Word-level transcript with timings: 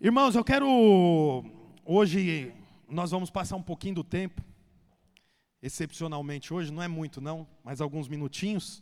Irmãos, 0.00 0.36
eu 0.36 0.44
quero. 0.44 1.44
Hoje 1.84 2.54
nós 2.88 3.10
vamos 3.10 3.30
passar 3.30 3.56
um 3.56 3.62
pouquinho 3.62 3.96
do 3.96 4.04
tempo, 4.04 4.40
excepcionalmente 5.60 6.54
hoje, 6.54 6.72
não 6.72 6.80
é 6.80 6.86
muito 6.86 7.20
não, 7.20 7.48
mas 7.64 7.80
alguns 7.80 8.06
minutinhos, 8.06 8.80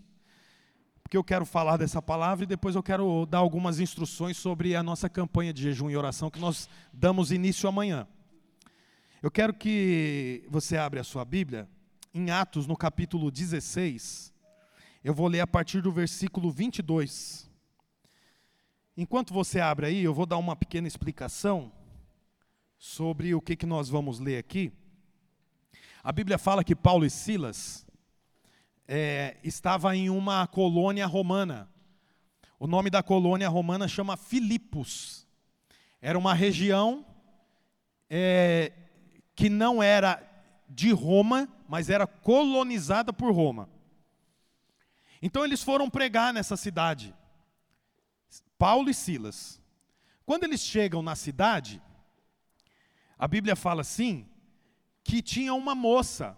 porque 1.02 1.16
eu 1.16 1.24
quero 1.24 1.46
falar 1.46 1.78
dessa 1.78 2.02
palavra 2.02 2.44
e 2.44 2.46
depois 2.46 2.74
eu 2.74 2.82
quero 2.82 3.24
dar 3.24 3.38
algumas 3.38 3.80
instruções 3.80 4.36
sobre 4.36 4.76
a 4.76 4.82
nossa 4.82 5.08
campanha 5.08 5.54
de 5.54 5.62
jejum 5.62 5.88
e 5.88 5.96
oração 5.96 6.30
que 6.30 6.38
nós 6.38 6.68
damos 6.92 7.32
início 7.32 7.66
amanhã. 7.66 8.06
Eu 9.22 9.30
quero 9.30 9.54
que 9.54 10.44
você 10.50 10.76
abra 10.76 11.00
a 11.00 11.04
sua 11.04 11.24
Bíblia 11.24 11.66
em 12.12 12.30
Atos, 12.30 12.66
no 12.66 12.76
capítulo 12.76 13.30
16. 13.30 14.34
Eu 15.02 15.14
vou 15.14 15.28
ler 15.28 15.40
a 15.40 15.46
partir 15.46 15.80
do 15.80 15.90
versículo 15.90 16.50
22. 16.50 17.45
Enquanto 18.96 19.34
você 19.34 19.60
abre 19.60 19.86
aí, 19.86 20.02
eu 20.02 20.14
vou 20.14 20.24
dar 20.24 20.38
uma 20.38 20.56
pequena 20.56 20.88
explicação 20.88 21.70
sobre 22.78 23.34
o 23.34 23.42
que, 23.42 23.54
que 23.54 23.66
nós 23.66 23.90
vamos 23.90 24.18
ler 24.18 24.38
aqui. 24.38 24.72
A 26.02 26.10
Bíblia 26.10 26.38
fala 26.38 26.64
que 26.64 26.74
Paulo 26.74 27.04
e 27.04 27.10
Silas 27.10 27.86
é, 28.88 29.36
estava 29.44 29.94
em 29.94 30.08
uma 30.08 30.46
colônia 30.46 31.06
romana. 31.06 31.68
O 32.58 32.66
nome 32.66 32.88
da 32.88 33.02
colônia 33.02 33.50
romana 33.50 33.86
chama 33.86 34.16
Filipos. 34.16 35.26
Era 36.00 36.18
uma 36.18 36.32
região 36.32 37.04
é, 38.08 38.72
que 39.34 39.50
não 39.50 39.82
era 39.82 40.22
de 40.70 40.90
Roma, 40.90 41.46
mas 41.68 41.90
era 41.90 42.06
colonizada 42.06 43.12
por 43.12 43.30
Roma. 43.34 43.68
Então 45.20 45.44
eles 45.44 45.62
foram 45.62 45.90
pregar 45.90 46.32
nessa 46.32 46.56
cidade. 46.56 47.14
Paulo 48.58 48.88
e 48.90 48.94
Silas. 48.94 49.60
Quando 50.24 50.44
eles 50.44 50.60
chegam 50.60 51.02
na 51.02 51.14
cidade, 51.14 51.80
a 53.18 53.28
Bíblia 53.28 53.54
fala 53.54 53.82
assim, 53.82 54.26
que 55.04 55.22
tinha 55.22 55.54
uma 55.54 55.74
moça, 55.74 56.36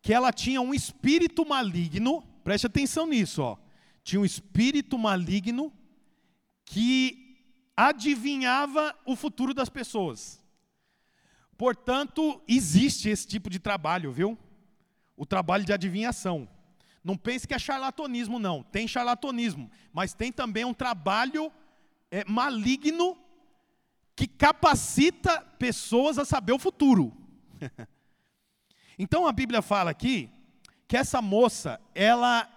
que 0.00 0.12
ela 0.12 0.32
tinha 0.32 0.60
um 0.60 0.72
espírito 0.72 1.44
maligno, 1.44 2.22
preste 2.44 2.66
atenção 2.66 3.06
nisso, 3.06 3.42
ó. 3.42 3.58
Tinha 4.02 4.20
um 4.20 4.24
espírito 4.24 4.98
maligno 4.98 5.72
que 6.64 7.38
adivinhava 7.76 8.96
o 9.04 9.14
futuro 9.16 9.52
das 9.54 9.68
pessoas. 9.68 10.42
Portanto, 11.56 12.42
existe 12.48 13.08
esse 13.08 13.26
tipo 13.26 13.48
de 13.48 13.58
trabalho, 13.58 14.12
viu? 14.12 14.38
O 15.16 15.26
trabalho 15.26 15.64
de 15.64 15.72
adivinhação. 15.72 16.48
Não 17.04 17.16
pense 17.16 17.46
que 17.46 17.54
é 17.54 17.58
charlatanismo, 17.58 18.38
não. 18.38 18.62
Tem 18.62 18.86
charlatanismo, 18.86 19.70
mas 19.92 20.14
tem 20.14 20.30
também 20.30 20.64
um 20.64 20.74
trabalho 20.74 21.52
é, 22.10 22.24
maligno 22.24 23.18
que 24.14 24.26
capacita 24.26 25.40
pessoas 25.58 26.18
a 26.18 26.24
saber 26.24 26.52
o 26.52 26.58
futuro. 26.58 27.12
então 28.98 29.26
a 29.26 29.32
Bíblia 29.32 29.62
fala 29.62 29.90
aqui 29.90 30.30
que 30.86 30.96
essa 30.96 31.22
moça, 31.22 31.80
ela 31.94 32.48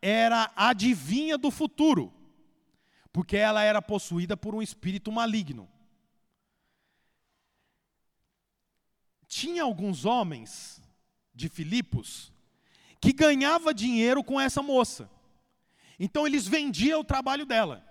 era 0.00 0.50
adivinha 0.56 1.36
do 1.36 1.50
futuro, 1.50 2.12
porque 3.12 3.36
ela 3.36 3.62
era 3.62 3.82
possuída 3.82 4.36
por 4.36 4.54
um 4.54 4.62
espírito 4.62 5.12
maligno. 5.12 5.68
Tinha 9.26 9.62
alguns 9.62 10.04
homens 10.04 10.82
de 11.34 11.48
Filipos 11.48 12.32
que 13.00 13.12
ganhava 13.12 13.72
dinheiro 13.72 14.22
com 14.22 14.40
essa 14.40 14.62
moça. 14.62 15.10
Então 15.98 16.26
eles 16.26 16.46
vendiam 16.46 17.00
o 17.00 17.04
trabalho 17.04 17.46
dela. 17.46 17.84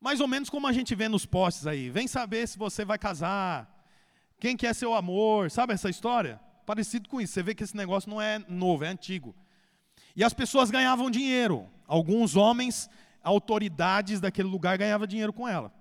Mais 0.00 0.20
ou 0.20 0.26
menos 0.26 0.48
como 0.48 0.66
a 0.66 0.72
gente 0.72 0.94
vê 0.94 1.08
nos 1.08 1.26
postes 1.26 1.66
aí. 1.66 1.90
Vem 1.90 2.08
saber 2.08 2.48
se 2.48 2.58
você 2.58 2.84
vai 2.84 2.98
casar, 2.98 3.84
quem 4.38 4.56
que 4.56 4.66
é 4.66 4.72
seu 4.72 4.94
amor, 4.94 5.50
sabe 5.50 5.74
essa 5.74 5.90
história? 5.90 6.40
Parecido 6.64 7.08
com 7.08 7.20
isso. 7.20 7.34
Você 7.34 7.42
vê 7.42 7.54
que 7.54 7.62
esse 7.62 7.76
negócio 7.76 8.08
não 8.08 8.20
é 8.20 8.38
novo, 8.48 8.84
é 8.84 8.88
antigo. 8.88 9.34
E 10.16 10.24
as 10.24 10.32
pessoas 10.32 10.70
ganhavam 10.70 11.10
dinheiro. 11.10 11.68
Alguns 11.86 12.36
homens, 12.36 12.88
autoridades 13.22 14.20
daquele 14.20 14.48
lugar 14.48 14.78
ganhavam 14.78 15.06
dinheiro 15.06 15.32
com 15.32 15.46
ela. 15.46 15.72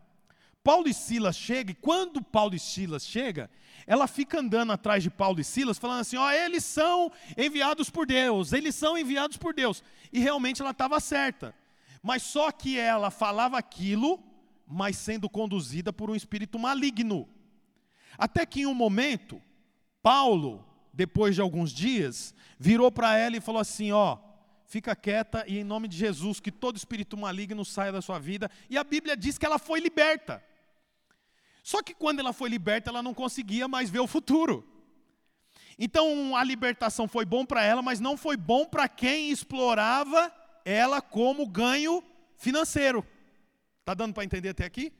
Paulo 0.63 0.87
e 0.87 0.93
Silas 0.93 1.37
chegam, 1.37 1.71
e 1.71 1.75
quando 1.75 2.21
Paulo 2.21 2.53
e 2.53 2.59
Silas 2.59 3.05
chega, 3.05 3.49
ela 3.87 4.07
fica 4.07 4.39
andando 4.39 4.71
atrás 4.71 5.01
de 5.01 5.09
Paulo 5.09 5.39
e 5.39 5.43
Silas, 5.43 5.77
falando 5.77 6.01
assim: 6.01 6.17
ó, 6.17 6.29
eles 6.31 6.63
são 6.63 7.11
enviados 7.37 7.89
por 7.89 8.05
Deus, 8.05 8.53
eles 8.53 8.75
são 8.75 8.97
enviados 8.97 9.37
por 9.37 9.53
Deus. 9.53 9.83
E 10.11 10.19
realmente 10.19 10.61
ela 10.61 10.71
estava 10.71 10.99
certa. 10.99 11.55
Mas 12.01 12.23
só 12.23 12.51
que 12.51 12.77
ela 12.77 13.09
falava 13.09 13.57
aquilo, 13.57 14.21
mas 14.67 14.97
sendo 14.97 15.29
conduzida 15.29 15.91
por 15.91 16.09
um 16.09 16.15
espírito 16.15 16.59
maligno. 16.59 17.27
Até 18.17 18.45
que 18.45 18.61
em 18.61 18.65
um 18.65 18.73
momento, 18.73 19.41
Paulo, 20.01 20.65
depois 20.93 21.35
de 21.35 21.41
alguns 21.41 21.71
dias, 21.71 22.35
virou 22.59 22.91
para 22.91 23.17
ela 23.17 23.37
e 23.37 23.41
falou 23.41 23.61
assim: 23.61 23.91
ó, 23.91 24.17
fica 24.65 24.95
quieta 24.95 25.43
e 25.47 25.57
em 25.57 25.63
nome 25.63 25.87
de 25.87 25.97
Jesus 25.97 26.39
que 26.39 26.51
todo 26.51 26.77
espírito 26.77 27.17
maligno 27.17 27.65
saia 27.65 27.91
da 27.91 28.01
sua 28.01 28.19
vida. 28.19 28.51
E 28.69 28.77
a 28.77 28.83
Bíblia 28.83 29.17
diz 29.17 29.37
que 29.37 29.45
ela 29.45 29.57
foi 29.57 29.79
liberta. 29.79 30.43
Só 31.63 31.81
que 31.81 31.93
quando 31.93 32.19
ela 32.19 32.33
foi 32.33 32.49
liberta, 32.49 32.89
ela 32.89 33.03
não 33.03 33.13
conseguia 33.13 33.67
mais 33.67 33.89
ver 33.89 33.99
o 33.99 34.07
futuro. 34.07 34.67
Então 35.77 36.35
a 36.35 36.43
libertação 36.43 37.07
foi 37.07 37.25
bom 37.25 37.45
para 37.45 37.63
ela, 37.63 37.81
mas 37.81 37.99
não 37.99 38.17
foi 38.17 38.35
bom 38.35 38.65
para 38.65 38.89
quem 38.89 39.29
explorava 39.29 40.33
ela 40.65 41.01
como 41.01 41.47
ganho 41.47 42.03
financeiro. 42.37 43.05
Tá 43.85 43.93
dando 43.93 44.13
para 44.13 44.25
entender 44.25 44.49
até 44.49 44.65
aqui? 44.65 44.93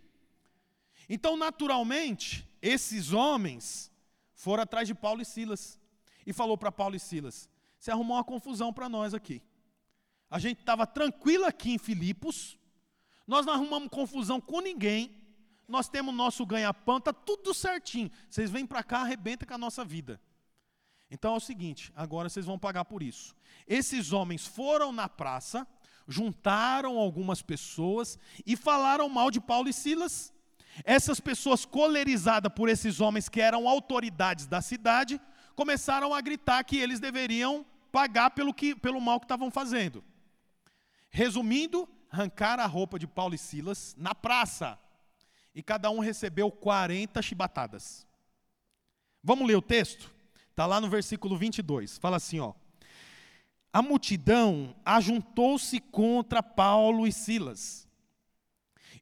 Então, 1.07 1.35
naturalmente, 1.35 2.47
esses 2.61 3.13
homens 3.13 3.91
foram 4.33 4.63
atrás 4.63 4.87
de 4.87 4.95
Paulo 4.95 5.21
e 5.21 5.25
Silas 5.25 5.79
e 6.25 6.31
falou 6.31 6.57
para 6.57 6.71
Paulo 6.71 6.95
e 6.95 6.99
Silas: 6.99 7.49
"Você 7.77 7.91
arrumou 7.91 8.15
uma 8.15 8.23
confusão 8.23 8.71
para 8.71 8.87
nós 8.87 9.13
aqui. 9.13 9.41
A 10.29 10.39
gente 10.39 10.59
estava 10.59 10.85
tranquilo 10.85 11.45
aqui 11.45 11.73
em 11.73 11.77
Filipos, 11.77 12.57
nós 13.25 13.45
não 13.45 13.53
arrumamos 13.53 13.89
confusão 13.89 14.39
com 14.39 14.61
ninguém, 14.61 15.19
nós 15.69 15.88
temos 15.88 16.13
nosso 16.13 16.46
ganha-pão, 16.46 16.97
está 16.97 17.13
tudo 17.13 17.53
certinho. 17.53 18.12
Vocês 18.30 18.50
vêm 18.50 18.66
para 18.66 18.84
cá, 18.84 19.02
arrebenta 19.02 19.46
com 19.46 19.53
a 19.53 19.57
nossa 19.57 19.85
vida. 19.85 20.19
Então 21.12 21.34
é 21.34 21.38
o 21.38 21.40
seguinte, 21.40 21.94
agora 21.96 22.28
vocês 22.28 22.46
vão 22.46 22.57
pagar 22.57 22.85
por 22.85 23.02
isso. 23.02 23.35
Esses 23.68 24.12
homens 24.12 24.46
foram 24.46 24.91
na 24.91 25.07
praça, 25.07 25.68
juntaram 26.07 26.97
algumas 26.97 27.41
pessoas 27.41 28.18
e 28.46 28.56
falaram 28.56 29.07
mal 29.07 29.30
de 29.30 29.40
Paulo 29.40 29.69
e 29.69 29.74
Silas. 29.74 30.34
Essas 30.84 31.19
pessoas, 31.19 31.66
colerizadas 31.66 32.51
por 32.53 32.68
esses 32.68 33.00
homens 33.00 33.30
que 33.30 33.41
eram 33.41 33.68
autoridades 33.68 34.46
da 34.47 34.62
cidade, 34.62 35.22
começaram 35.56 36.13
a 36.13 36.22
gritar 36.22 36.63
que 36.63 36.78
eles 36.78 37.00
deveriam 37.00 37.66
pagar 37.91 38.31
pelo, 38.31 38.53
que, 38.53 38.75
pelo 38.75 39.01
mal 39.01 39.19
que 39.19 39.25
estavam 39.25 39.51
fazendo. 39.51 40.03
Resumindo, 41.09 41.88
arrancaram 42.09 42.63
a 42.63 42.68
roupa 42.68 42.97
de 42.97 43.07
Paulo 43.07 43.36
e 43.36 43.38
Silas 43.38 43.96
na 43.97 44.16
praça 44.16 44.80
e 45.59 45.61
cada 45.61 45.91
um 45.91 45.99
recebeu 45.99 46.49
40 46.49 47.21
chibatadas. 47.21 48.07
Vamos 49.21 49.45
ler 49.45 49.57
o 49.57 49.61
texto? 49.61 50.09
Está 50.51 50.65
lá 50.65 50.79
no 50.79 50.89
versículo 50.89 51.37
22. 51.37 51.97
Fala 51.97 52.15
assim: 52.15 52.39
ó. 52.39 52.53
A 53.73 53.81
multidão 53.81 54.73
ajuntou-se 54.85 55.77
contra 55.81 56.41
Paulo 56.41 57.05
e 57.05 57.11
Silas. 57.11 57.85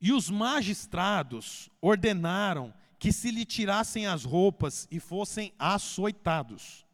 E 0.01 0.12
os 0.12 0.31
magistrados 0.31 1.69
ordenaram 1.79 2.74
que 2.97 3.13
se 3.13 3.29
lhe 3.29 3.45
tirassem 3.45 4.07
as 4.07 4.24
roupas 4.24 4.88
e 4.89 5.00
fossem 5.00 5.53
açoitados. 5.59 6.88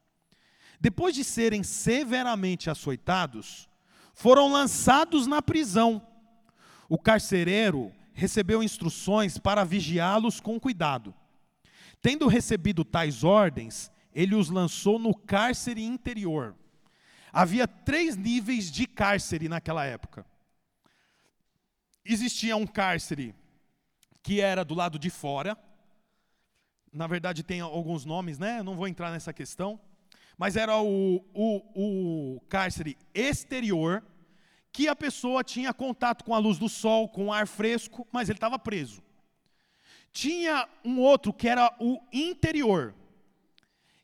Depois 0.78 1.16
de 1.16 1.24
serem 1.24 1.63
severamente 1.63 2.69
açoitados, 2.69 3.69
foram 4.13 4.51
lançados 4.51 5.25
na 5.25 5.41
prisão. 5.41 6.06
O 6.89 6.98
carcereiro 6.98 7.94
recebeu 8.13 8.62
instruções 8.62 9.38
para 9.38 9.63
vigiá-los 9.63 10.39
com 10.39 10.60
cuidado. 10.60 11.13
Tendo 12.01 12.27
recebido 12.27 12.83
tais 12.83 13.24
ordens, 13.24 13.92
ele 14.13 14.36
os 14.36 14.50
lançou 14.50 15.00
no 15.00 15.15
cárcere 15.15 15.83
interior. 15.83 16.56
Havia 17.31 17.68
três 17.68 18.15
níveis 18.15 18.71
de 18.71 18.86
cárcere 18.86 19.50
naquela 19.50 19.86
época. 19.86 20.25
Existia 22.06 22.56
um 22.56 22.68
cárcere 22.68 23.33
que 24.21 24.39
era 24.39 24.63
do 24.63 24.75
lado 24.75 25.00
de 25.00 25.09
fora. 25.09 25.57
Na 26.92 27.07
verdade, 27.07 27.42
tem 27.42 27.62
alguns 27.62 28.06
nomes, 28.06 28.38
né? 28.38 28.62
Não 28.62 28.75
vou 28.75 28.88
entrar 28.88 29.09
nessa 29.09 29.33
questão. 29.33 29.80
Mas 30.38 30.56
era 30.56 30.77
o, 30.80 31.24
o, 31.33 32.36
o 32.36 32.42
cárcere 32.50 32.98
exterior, 33.13 34.04
que 34.74 34.88
a 34.88 34.96
pessoa 34.96 35.44
tinha 35.44 35.72
contato 35.72 36.25
com 36.25 36.34
a 36.34 36.40
luz 36.40 36.58
do 36.58 36.68
sol, 36.68 37.08
com 37.08 37.31
ar 37.31 37.46
fresco, 37.48 38.08
mas 38.12 38.28
ele 38.28 38.38
estava 38.38 38.58
preso. 38.58 39.04
Tinha 40.12 40.68
um 40.84 41.00
outro 41.00 41.31
que 41.31 41.48
era 41.48 41.72
o 41.80 42.02
interior, 42.12 42.96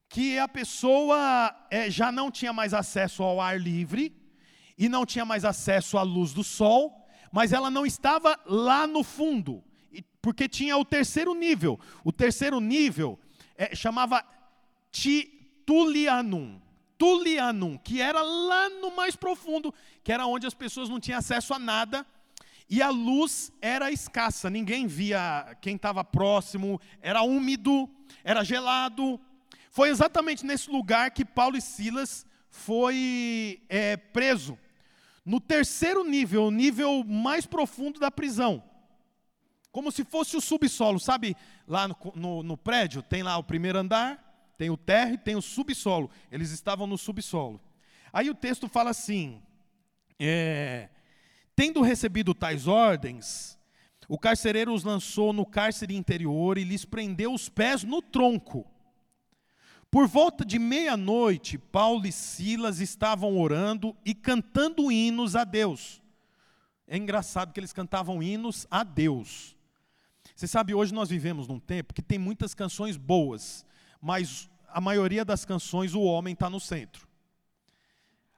que 0.08 0.38
a 0.38 0.48
pessoa 0.48 1.56
é, 1.72 1.90
já 1.90 2.12
não 2.12 2.30
tinha 2.30 2.54
mais 2.54 2.74
acesso 2.74 3.24
ao 3.24 3.42
ar 3.42 3.60
livre 3.60 4.16
e 4.78 4.88
não 4.88 5.08
tinha 5.08 5.26
mais 5.26 5.44
acesso 5.44 5.98
à 5.98 6.04
luz 6.04 6.34
do 6.34 6.44
sol, 6.44 7.04
mas 7.32 7.52
ela 7.52 7.72
não 7.72 7.86
estava 7.86 8.40
lá 8.46 8.86
no 8.86 9.04
fundo. 9.04 9.64
Porque 10.22 10.48
tinha 10.48 10.78
o 10.78 10.86
terceiro 10.86 11.34
nível. 11.34 11.80
O 12.04 12.12
terceiro 12.12 12.60
nível 12.60 13.20
é, 13.56 13.76
chamava 13.76 14.24
Titulianum. 14.92 16.62
Tulianum, 17.00 17.78
que 17.78 18.02
era 18.02 18.22
lá 18.22 18.70
no 18.70 18.94
mais 18.94 19.16
profundo, 19.16 19.74
que 20.04 20.12
era 20.12 20.28
onde 20.28 20.46
as 20.46 20.54
pessoas 20.54 20.90
não 20.90 21.00
tinham 21.00 21.18
acesso 21.18 21.54
a 21.54 21.58
nada, 21.58 22.06
e 22.70 22.82
a 22.82 22.90
luz 22.90 23.52
era 23.62 23.90
escassa, 23.90 24.50
ninguém 24.50 24.86
via 24.86 25.58
quem 25.62 25.78
estava 25.78 26.04
próximo, 26.04 26.80
era 27.02 27.24
úmido, 27.24 27.90
era 28.24 28.44
gelado. 28.44 29.20
Foi 29.72 29.90
exatamente 29.90 30.46
nesse 30.46 30.70
lugar 30.70 31.10
que 31.12 31.24
Paulo 31.24 31.56
e 31.58 31.62
Silas 31.62 32.28
foi 32.52 33.62
é, 33.70 33.96
preso. 33.96 34.60
No 35.26 35.40
terceiro 35.40 36.04
nível, 36.04 36.46
o 36.46 36.52
nível 36.52 37.04
mais 37.06 37.46
profundo 37.46 38.00
da 38.00 38.12
prisão. 38.12 38.62
Como 39.72 39.92
se 39.92 40.04
fosse 40.04 40.36
o 40.36 40.42
subsolo, 40.42 41.00
sabe? 41.00 41.36
Lá 41.68 41.88
no, 41.88 41.96
no, 42.14 42.44
no 42.44 42.58
prédio, 42.58 43.02
tem 43.02 43.24
lá 43.24 43.38
o 43.38 43.44
primeiro 43.44 43.80
andar, 43.80 44.29
tem 44.60 44.70
o 44.70 44.76
térreo 44.76 45.14
e 45.14 45.18
tem 45.18 45.38
o 45.38 45.42
subsolo. 45.42 46.12
Eles 46.30 46.52
estavam 46.52 46.86
no 46.86 46.98
subsolo. 46.98 47.62
Aí 48.12 48.30
o 48.30 48.36
texto 48.36 48.68
fala 48.68 48.90
assim: 48.90 49.42
é, 50.20 50.90
tendo 51.56 51.82
recebido 51.82 52.34
tais 52.34 52.68
ordens, 52.68 53.58
o 54.06 54.20
carcereiro 54.20 54.74
os 54.74 54.84
lançou 54.84 55.32
no 55.32 55.46
cárcere 55.46 55.96
interior 55.96 56.58
e 56.58 56.66
lhes 56.66 56.84
prendeu 56.84 57.34
os 57.34 57.48
pés 57.48 57.86
no 57.86 58.02
tronco. 58.02 58.68
Por 59.90 60.06
volta 60.06 60.44
de 60.44 60.60
meia-noite, 60.60 61.58
Paulo 61.58 62.06
e 62.06 62.12
Silas 62.12 62.82
estavam 62.82 63.40
orando 63.40 63.96
e 64.06 64.14
cantando 64.14 64.92
hinos 64.92 65.38
a 65.38 65.46
Deus. 65.46 66.02
É 66.86 66.98
engraçado 66.98 67.54
que 67.54 67.60
eles 67.62 67.72
cantavam 67.72 68.22
hinos 68.22 68.68
a 68.70 68.84
Deus. 68.84 69.56
Você 70.36 70.48
sabe, 70.48 70.74
hoje 70.74 70.94
nós 70.94 71.10
vivemos 71.10 71.48
num 71.48 71.60
tempo 71.60 71.94
que 71.94 72.02
tem 72.02 72.20
muitas 72.20 72.54
canções 72.54 72.98
boas, 72.98 73.66
mas 74.02 74.50
a 74.68 74.80
maioria 74.80 75.26
das 75.26 75.46
canções 75.46 75.94
o 75.94 76.02
homem 76.02 76.34
está 76.34 76.50
no 76.50 76.60
centro. 76.60 77.08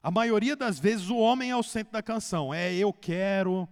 A 0.04 0.10
maioria 0.10 0.56
das 0.56 0.80
vezes 0.80 1.10
o 1.10 1.18
homem 1.18 1.52
é 1.52 1.56
o 1.56 1.62
centro 1.62 1.94
da 1.94 2.02
canção. 2.02 2.54
É 2.54 2.74
eu 2.74 2.92
quero, 2.92 3.70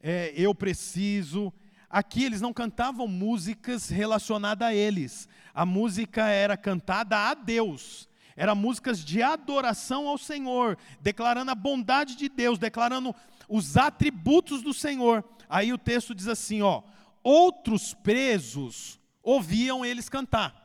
é 0.00 0.32
eu 0.36 0.54
preciso. 0.54 1.52
Aqui 1.90 2.24
eles 2.24 2.40
não 2.40 2.52
cantavam 2.52 3.08
músicas 3.08 3.88
relacionadas 3.88 4.68
a 4.68 4.74
eles. 4.74 5.28
A 5.52 5.66
música 5.66 6.28
era 6.28 6.56
cantada 6.56 7.16
a 7.16 7.34
Deus. 7.34 8.08
Eram 8.36 8.54
músicas 8.54 9.04
de 9.04 9.22
adoração 9.22 10.08
ao 10.08 10.18
Senhor, 10.18 10.76
declarando 11.00 11.50
a 11.50 11.54
bondade 11.54 12.16
de 12.16 12.28
Deus, 12.28 12.58
declarando 12.58 13.14
os 13.48 13.76
atributos 13.76 14.62
do 14.62 14.74
Senhor. 14.74 15.24
Aí 15.48 15.72
o 15.72 15.78
texto 15.78 16.14
diz 16.14 16.28
assim, 16.28 16.62
ó: 16.62 16.82
outros 17.22 17.94
presos 17.94 19.00
ouviam 19.22 19.84
eles 19.84 20.08
cantar. 20.08 20.63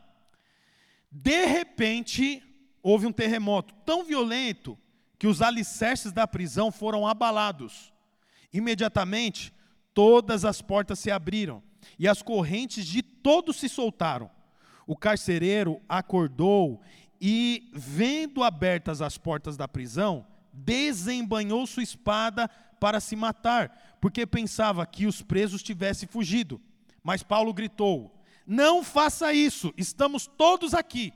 De 1.11 1.45
repente, 1.45 2.43
houve 2.83 3.07
um 3.07 3.11
terremoto 3.11 3.73
tão 3.85 4.03
violento 4.03 4.77
que 5.17 5.27
os 5.27 5.41
alicerces 5.41 6.11
da 6.11 6.27
prisão 6.27 6.71
foram 6.71 7.07
abalados. 7.07 7.93
Imediatamente, 8.53 9.53
todas 9.93 10.45
as 10.45 10.61
portas 10.61 10.99
se 10.99 11.11
abriram 11.11 11.61
e 11.97 12.07
as 12.07 12.21
correntes 12.21 12.85
de 12.85 13.01
todos 13.01 13.57
se 13.57 13.67
soltaram. 13.67 14.29
O 14.87 14.95
carcereiro 14.95 15.81
acordou 15.87 16.81
e, 17.21 17.69
vendo 17.73 18.43
abertas 18.43 19.01
as 19.01 19.17
portas 19.17 19.57
da 19.57 19.67
prisão, 19.67 20.25
desembanhou 20.53 21.67
sua 21.67 21.83
espada 21.83 22.49
para 22.79 22.99
se 22.99 23.15
matar, 23.15 23.97
porque 23.99 24.25
pensava 24.25 24.85
que 24.85 25.05
os 25.05 25.21
presos 25.21 25.61
tivessem 25.61 26.07
fugido. 26.07 26.61
Mas 27.03 27.21
Paulo 27.21 27.53
gritou: 27.53 28.18
não 28.51 28.83
faça 28.83 29.31
isso, 29.31 29.71
estamos 29.77 30.25
todos 30.25 30.73
aqui. 30.73 31.13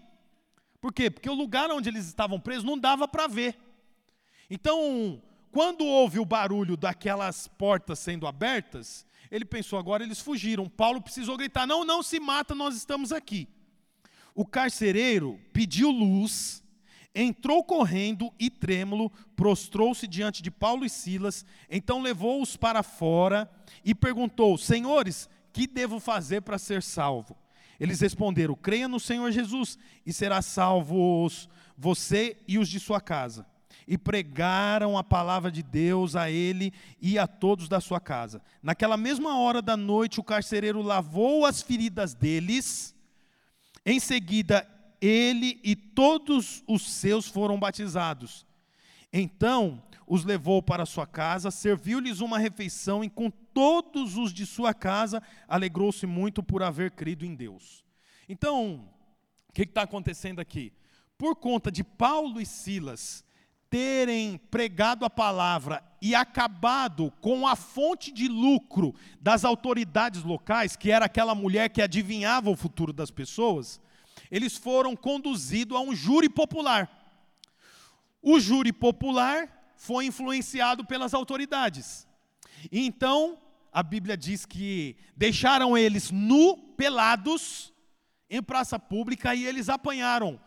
Por 0.80 0.94
quê? 0.94 1.10
Porque 1.10 1.28
o 1.28 1.34
lugar 1.34 1.72
onde 1.72 1.90
eles 1.90 2.06
estavam 2.06 2.40
presos 2.40 2.64
não 2.64 2.78
dava 2.78 3.08
para 3.08 3.26
ver. 3.26 3.58
Então, 4.48 5.20
quando 5.52 5.84
houve 5.84 6.20
o 6.20 6.26
barulho 6.26 6.78
daquelas 6.78 7.48
portas 7.48 7.98
sendo 7.98 8.28
abertas, 8.28 9.04
ele 9.32 9.46
pensou: 9.46 9.80
agora 9.80 10.04
eles 10.04 10.20
fugiram. 10.20 10.70
Paulo 10.70 11.02
precisou 11.02 11.36
gritar: 11.36 11.66
não, 11.66 11.84
não 11.84 12.04
se 12.04 12.20
mata, 12.20 12.54
nós 12.54 12.76
estamos 12.76 13.12
aqui. 13.12 13.50
O 14.36 14.46
carcereiro 14.46 15.40
pediu 15.52 15.90
luz, 15.90 16.64
entrou 17.16 17.64
correndo 17.64 18.32
e 18.40 18.52
trêmulo, 18.52 19.10
prostrou-se 19.36 20.06
diante 20.06 20.44
de 20.44 20.52
Paulo 20.52 20.86
e 20.86 20.90
Silas, 20.90 21.44
então 21.68 22.00
levou-os 22.00 22.56
para 22.56 22.84
fora 22.84 23.50
e 23.84 23.96
perguntou: 23.96 24.56
Senhores, 24.56 25.28
que 25.54 25.68
devo 25.68 26.00
fazer 26.00 26.42
para 26.42 26.58
ser 26.58 26.82
salvo? 26.82 27.38
Eles 27.80 28.02
responderam: 28.02 28.56
Creia 28.56 28.88
no 28.88 29.00
Senhor 29.00 29.32
Jesus 29.32 29.78
e 30.06 30.12
será 30.12 30.42
salvo 30.42 31.28
você 31.78 32.38
e 32.48 32.58
os 32.58 32.68
de 32.68 32.80
sua 32.80 33.00
casa. 33.00 33.46
E 33.88 33.98
pregaram 33.98 34.98
a 34.98 35.04
palavra 35.04 35.52
de 35.52 35.62
Deus 35.62 36.16
a 36.16 36.32
ele 36.32 36.74
e 37.02 37.20
a 37.20 37.28
todos 37.28 37.68
da 37.68 37.82
sua 37.82 38.00
casa. 38.00 38.42
Naquela 38.62 38.96
mesma 38.96 39.38
hora 39.38 39.62
da 39.62 39.76
noite, 39.76 40.20
o 40.20 40.24
carcereiro 40.24 40.82
lavou 40.82 41.46
as 41.46 41.62
feridas 41.62 42.14
deles. 42.14 42.96
Em 43.86 44.00
seguida, 44.00 44.68
ele 45.02 45.60
e 45.64 45.76
todos 45.76 46.64
os 46.66 46.90
seus 46.90 47.28
foram 47.28 47.60
batizados. 47.60 48.46
Então, 49.12 49.84
os 50.08 50.24
levou 50.24 50.62
para 50.62 50.86
sua 50.86 51.08
casa, 51.08 51.52
serviu-lhes 51.52 52.20
uma 52.20 52.38
refeição 52.38 53.04
e 53.04 53.10
com 53.10 53.30
todos 53.30 54.18
os 54.18 54.34
de 54.34 54.46
sua 54.46 54.74
casa 54.74 55.22
alegrou-se 55.48 56.06
muito 56.06 56.42
por 56.42 56.64
haver 56.64 56.92
crido 56.92 57.26
em 57.26 57.36
Deus. 57.36 57.84
Então, 58.28 58.90
o 59.50 59.54
que 59.54 59.64
está 59.64 59.84
acontecendo 59.84 60.40
aqui? 60.40 60.74
Por 61.18 61.36
conta 61.36 61.72
de 61.72 61.84
Paulo 61.84 62.42
e 62.42 62.46
Silas 62.46 63.24
terem 63.70 64.38
pregado 64.52 65.04
a 65.04 65.10
palavra 65.10 65.84
e 66.00 66.14
acabado 66.14 67.12
com 67.20 67.48
a 67.48 67.56
fonte 67.56 68.12
de 68.12 68.28
lucro 68.28 68.94
das 69.20 69.44
autoridades 69.44 70.22
locais, 70.22 70.76
que 70.76 70.92
era 70.92 71.06
aquela 71.06 71.34
mulher 71.34 71.70
que 71.70 71.82
adivinhava 71.82 72.52
o 72.52 72.56
futuro 72.56 72.94
das 72.94 73.10
pessoas, 73.10 73.82
eles 74.30 74.56
foram 74.56 74.96
conduzidos 74.96 75.76
a 75.76 75.82
um 75.82 75.96
júri 75.96 76.30
popular. 76.30 76.88
O 78.22 78.40
júri 78.40 78.72
popular 78.72 79.63
foi 79.84 80.06
influenciado 80.06 80.86
pelas 80.86 81.14
autoridades. 81.14 82.08
Então, 82.72 83.38
a 83.70 83.84
Bíblia 83.84 84.16
diz 84.16 84.46
que 84.46 84.96
deixaram 85.14 85.78
eles 85.78 86.10
nu, 86.10 86.56
pelados, 86.78 87.74
em 88.30 88.42
praça 88.42 88.80
pública 88.80 89.36
e 89.36 89.46
eles 89.46 89.68
apanharam 89.68 90.40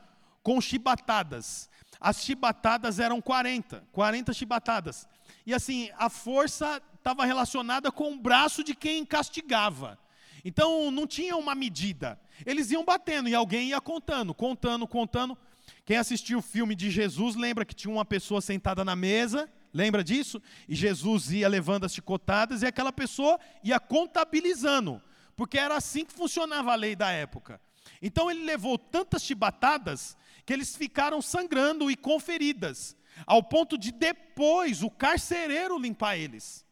com 0.43 0.59
chibatadas. 0.59 1.69
As 2.01 2.25
chibatadas 2.25 2.99
eram 2.99 3.21
40, 3.21 3.87
40 3.93 4.33
chibatadas. 4.33 5.07
E 5.45 5.53
assim, 5.53 5.91
a 5.99 6.09
força 6.09 6.81
estava 6.95 7.27
relacionada 7.27 7.93
com 7.93 8.15
o 8.15 8.19
braço 8.19 8.65
de 8.65 8.75
quem 8.75 9.05
castigava. 9.05 9.99
Então, 10.47 10.91
não 10.91 11.07
tinha 11.07 11.37
uma 11.37 11.55
medida. 11.55 12.19
Eles 12.47 12.71
iam 12.71 12.87
batendo 12.87 13.29
e 13.29 13.35
alguém 13.35 13.69
ia 13.69 13.83
contando, 13.83 14.33
contando, 14.33 14.89
contando. 14.89 15.37
Quem 15.87 15.99
assistiu 15.99 16.41
o 16.41 16.43
filme 16.43 16.75
de 16.75 16.91
Jesus 16.91 17.37
lembra 17.37 17.65
que 17.65 17.73
tinha 17.73 17.95
uma 17.95 18.05
pessoa 18.05 18.41
sentada 18.41 18.85
na 18.85 18.97
mesa, 18.97 19.49
lembra 19.73 20.03
disso? 20.03 20.43
E 20.69 20.75
Jesus 20.75 21.31
ia 21.31 21.49
levando 21.49 21.85
as 21.85 21.95
chicotadas 21.95 22.63
e 22.63 22.67
aquela 22.67 22.93
pessoa 22.93 23.39
ia 23.63 23.79
contabilizando, 23.79 25.01
porque 25.37 25.57
era 25.57 25.77
assim 25.77 26.05
que 26.05 26.13
funcionava 26.13 26.73
a 26.73 26.75
lei 26.75 26.97
da 26.97 27.13
época. 27.13 27.61
Então 28.03 28.29
ele 28.29 28.45
levou 28.45 28.77
tantas 28.77 29.23
chibatadas 29.23 30.17
que 30.45 30.53
eles 30.53 30.75
ficaram 30.75 31.23
sangrando 31.23 31.89
e 31.89 31.95
com 31.95 32.19
feridas, 32.19 32.97
ao 33.25 33.41
ponto 33.41 33.79
de 33.79 33.93
depois 33.93 34.83
o 34.83 34.91
carcereiro 34.91 35.79
limpar 35.79 36.17
eles. 36.17 36.67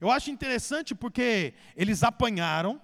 Eu 0.00 0.10
acho 0.10 0.30
interessante 0.30 0.94
porque 0.94 1.52
eles 1.76 2.02
apanharam, 2.02 2.80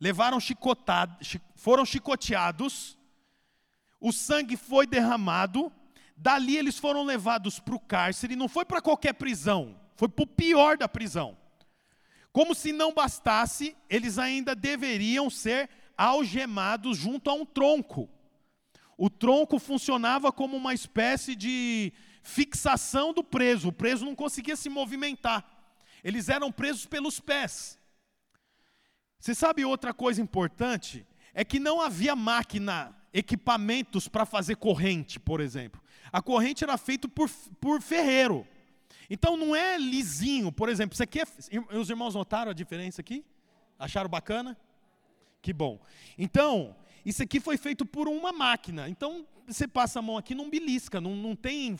levaram 0.00 0.40
chicotadas, 0.40 1.36
foram 1.54 1.84
chicoteados, 1.84 2.98
o 4.00 4.12
sangue 4.12 4.56
foi 4.56 4.86
derramado, 4.86 5.72
dali 6.16 6.56
eles 6.56 6.78
foram 6.78 7.04
levados 7.04 7.58
para 7.58 7.74
o 7.74 7.80
cárcere, 7.80 8.36
não 8.36 8.48
foi 8.48 8.64
para 8.64 8.80
qualquer 8.80 9.14
prisão, 9.14 9.78
foi 9.94 10.08
para 10.08 10.22
o 10.22 10.26
pior 10.26 10.76
da 10.76 10.88
prisão. 10.88 11.36
Como 12.32 12.54
se 12.54 12.72
não 12.72 12.92
bastasse, 12.92 13.76
eles 13.88 14.18
ainda 14.18 14.54
deveriam 14.54 15.30
ser 15.30 15.70
algemados 15.96 16.98
junto 16.98 17.30
a 17.30 17.34
um 17.34 17.46
tronco. 17.46 18.10
O 18.98 19.08
tronco 19.08 19.58
funcionava 19.58 20.30
como 20.30 20.56
uma 20.56 20.74
espécie 20.74 21.34
de 21.34 21.92
fixação 22.22 23.12
do 23.12 23.22
preso, 23.22 23.68
o 23.68 23.72
preso 23.72 24.04
não 24.04 24.14
conseguia 24.14 24.56
se 24.56 24.68
movimentar. 24.68 25.44
Eles 26.02 26.28
eram 26.28 26.52
presos 26.52 26.86
pelos 26.86 27.20
pés. 27.20 27.78
Você 29.18 29.34
sabe 29.34 29.64
outra 29.64 29.94
coisa 29.94 30.20
importante? 30.20 31.06
É 31.32 31.44
que 31.44 31.58
não 31.58 31.80
havia 31.80 32.14
máquina 32.14 32.94
equipamentos 33.16 34.08
para 34.08 34.26
fazer 34.26 34.56
corrente, 34.56 35.18
por 35.18 35.40
exemplo. 35.40 35.80
A 36.12 36.20
corrente 36.20 36.62
era 36.62 36.76
feita 36.76 37.08
por, 37.08 37.30
por 37.58 37.80
ferreiro. 37.80 38.46
Então 39.08 39.38
não 39.38 39.56
é 39.56 39.78
lisinho, 39.78 40.52
por 40.52 40.68
exemplo, 40.68 40.92
isso 40.92 41.02
aqui 41.02 41.20
é, 41.20 41.24
os 41.78 41.88
irmãos 41.88 42.14
notaram 42.14 42.50
a 42.50 42.54
diferença 42.54 43.00
aqui? 43.00 43.24
Acharam 43.78 44.10
bacana? 44.10 44.56
Que 45.40 45.52
bom. 45.52 45.80
Então, 46.18 46.76
isso 47.06 47.22
aqui 47.22 47.40
foi 47.40 47.56
feito 47.56 47.86
por 47.86 48.06
uma 48.06 48.32
máquina. 48.32 48.88
Então, 48.88 49.26
você 49.46 49.66
passa 49.66 50.00
a 50.00 50.02
mão 50.02 50.18
aqui, 50.18 50.34
não 50.34 50.50
belisca, 50.50 51.00
não, 51.00 51.14
não 51.14 51.34
tem 51.34 51.78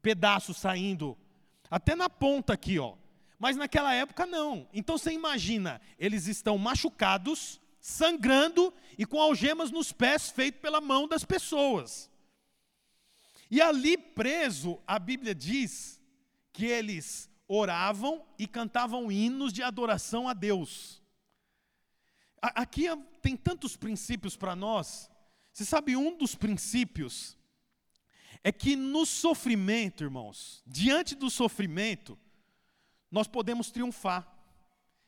pedaço 0.00 0.54
saindo. 0.54 1.16
Até 1.70 1.94
na 1.94 2.08
ponta 2.08 2.54
aqui, 2.54 2.78
ó. 2.78 2.94
Mas 3.38 3.56
naquela 3.56 3.92
época 3.92 4.24
não. 4.24 4.66
Então 4.72 4.96
você 4.96 5.12
imagina, 5.12 5.80
eles 5.98 6.26
estão 6.26 6.56
machucados, 6.56 7.60
sangrando 7.80 8.72
e 8.96 9.06
com 9.06 9.20
algemas 9.20 9.70
nos 9.70 9.92
pés 9.92 10.30
feito 10.30 10.60
pela 10.60 10.80
mão 10.80 11.06
das 11.06 11.24
pessoas. 11.24 12.10
E 13.50 13.60
ali 13.60 13.96
preso, 13.96 14.80
a 14.86 14.98
Bíblia 14.98 15.34
diz 15.34 16.00
que 16.52 16.66
eles 16.66 17.30
oravam 17.46 18.26
e 18.38 18.46
cantavam 18.46 19.10
hinos 19.10 19.52
de 19.52 19.62
adoração 19.62 20.28
a 20.28 20.34
Deus. 20.34 21.02
Aqui 22.40 22.84
tem 23.22 23.36
tantos 23.36 23.76
princípios 23.76 24.36
para 24.36 24.54
nós. 24.54 25.10
Você 25.52 25.64
sabe, 25.64 25.96
um 25.96 26.16
dos 26.16 26.34
princípios 26.34 27.36
é 28.44 28.52
que 28.52 28.76
no 28.76 29.04
sofrimento, 29.04 30.04
irmãos, 30.04 30.62
diante 30.66 31.14
do 31.14 31.30
sofrimento, 31.30 32.18
nós 33.10 33.26
podemos 33.26 33.70
triunfar. 33.70 34.37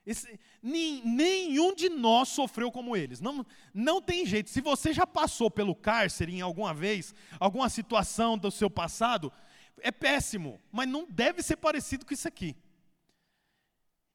Esse, 0.06 0.40
nem, 0.62 1.04
nenhum 1.04 1.74
de 1.74 1.88
nós 1.88 2.28
sofreu 2.28 2.72
como 2.72 2.96
eles. 2.96 3.20
Não, 3.20 3.44
não 3.72 4.00
tem 4.00 4.24
jeito. 4.24 4.50
Se 4.50 4.60
você 4.60 4.92
já 4.92 5.06
passou 5.06 5.50
pelo 5.50 5.74
cárcere 5.74 6.34
em 6.34 6.40
alguma 6.40 6.72
vez, 6.72 7.14
alguma 7.38 7.68
situação 7.68 8.38
do 8.38 8.50
seu 8.50 8.70
passado, 8.70 9.32
é 9.80 9.90
péssimo, 9.90 10.60
mas 10.72 10.88
não 10.88 11.06
deve 11.08 11.42
ser 11.42 11.56
parecido 11.56 12.04
com 12.04 12.14
isso 12.14 12.28
aqui. 12.28 12.56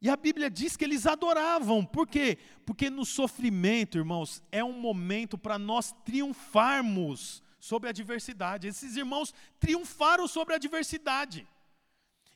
E 0.01 0.10
a 0.10 0.15
Bíblia 0.15 0.50
diz 0.50 0.75
que 0.75 0.84
eles 0.84 1.08
adoravam. 1.08 1.86
Por 1.86 2.08
quê? 2.08 2.38
Porque 2.65 2.89
no 2.89 3.06
sofrimento, 3.06 3.98
irmãos, 3.98 4.44
é 4.51 4.63
um 4.63 4.74
momento 4.74 5.38
para 5.38 5.58
nós 5.58 5.96
triunfarmos 6.04 7.42
sobre 7.60 7.88
a 7.88 7.92
adversidade. 7.92 8.68
Esses 8.68 8.96
irmãos 8.96 9.34
triunfaram 9.60 10.27
sobre 10.27 10.54
a 10.54 10.58
adversidade. 10.58 11.48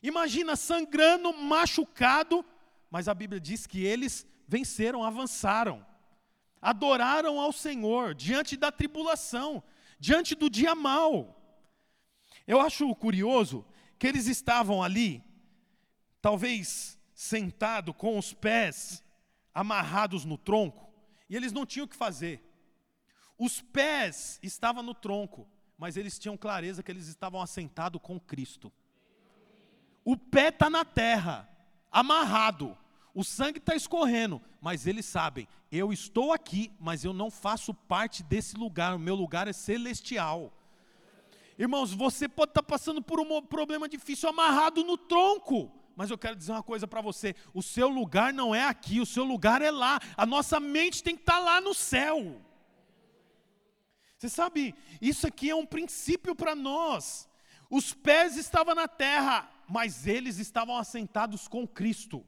Imagina 0.02 0.56
sangrando, 0.56 1.32
machucado, 1.32 2.44
mas 2.90 3.08
a 3.08 3.14
Bíblia 3.14 3.40
diz 3.40 3.66
que 3.66 3.84
eles 3.84 4.26
venceram, 4.46 5.04
avançaram, 5.04 5.86
adoraram 6.60 7.40
ao 7.40 7.52
Senhor 7.52 8.14
diante 8.14 8.56
da 8.56 8.72
tribulação, 8.72 9.62
diante 9.98 10.34
do 10.34 10.50
dia 10.50 10.74
mau. 10.74 11.36
Eu 12.46 12.60
acho 12.60 12.92
curioso 12.96 13.64
que 13.98 14.06
eles 14.06 14.26
estavam 14.26 14.82
ali, 14.82 15.22
talvez 16.20 16.98
sentado 17.14 17.94
com 17.94 18.18
os 18.18 18.32
pés 18.32 19.04
amarrados 19.54 20.24
no 20.24 20.38
tronco, 20.38 20.90
e 21.28 21.36
eles 21.36 21.52
não 21.52 21.66
tinham 21.66 21.84
o 21.84 21.88
que 21.88 21.96
fazer. 21.96 22.42
Os 23.38 23.60
pés 23.60 24.38
estavam 24.42 24.82
no 24.82 24.94
tronco, 24.94 25.48
mas 25.78 25.96
eles 25.96 26.18
tinham 26.18 26.36
clareza 26.36 26.82
que 26.82 26.90
eles 26.90 27.06
estavam 27.06 27.40
assentados 27.40 28.00
com 28.02 28.18
Cristo. 28.18 28.72
O 30.04 30.16
pé 30.16 30.48
está 30.48 30.68
na 30.68 30.84
terra, 30.84 31.48
amarrado, 31.90 32.76
o 33.14 33.24
sangue 33.24 33.58
está 33.58 33.74
escorrendo, 33.74 34.40
mas 34.60 34.86
eles 34.86 35.06
sabem, 35.06 35.48
eu 35.70 35.92
estou 35.92 36.32
aqui, 36.32 36.72
mas 36.78 37.04
eu 37.04 37.12
não 37.12 37.30
faço 37.30 37.74
parte 37.74 38.22
desse 38.22 38.56
lugar, 38.56 38.94
o 38.94 38.98
meu 38.98 39.14
lugar 39.14 39.48
é 39.48 39.52
celestial. 39.52 40.52
Irmãos, 41.58 41.92
você 41.92 42.28
pode 42.28 42.52
estar 42.52 42.62
tá 42.62 42.66
passando 42.66 43.02
por 43.02 43.20
um 43.20 43.42
problema 43.42 43.88
difícil 43.88 44.28
amarrado 44.28 44.82
no 44.82 44.96
tronco, 44.96 45.70
mas 45.94 46.10
eu 46.10 46.16
quero 46.16 46.34
dizer 46.34 46.52
uma 46.52 46.62
coisa 46.62 46.88
para 46.88 47.02
você: 47.02 47.34
o 47.52 47.62
seu 47.62 47.88
lugar 47.88 48.32
não 48.32 48.54
é 48.54 48.64
aqui, 48.64 49.00
o 49.00 49.06
seu 49.06 49.24
lugar 49.24 49.60
é 49.60 49.70
lá, 49.70 50.00
a 50.16 50.24
nossa 50.24 50.58
mente 50.58 51.02
tem 51.02 51.14
que 51.14 51.22
estar 51.22 51.34
tá 51.34 51.40
lá 51.40 51.60
no 51.60 51.74
céu. 51.74 52.40
Você 54.16 54.28
sabe, 54.28 54.74
isso 55.00 55.26
aqui 55.26 55.50
é 55.50 55.54
um 55.54 55.66
princípio 55.66 56.34
para 56.34 56.54
nós. 56.54 57.28
Os 57.70 57.94
pés 57.94 58.36
estavam 58.36 58.74
na 58.74 58.88
terra, 58.88 59.50
mas 59.70 60.04
eles 60.06 60.38
estavam 60.38 60.76
assentados 60.76 61.46
com 61.46 61.66
Cristo. 61.66 62.26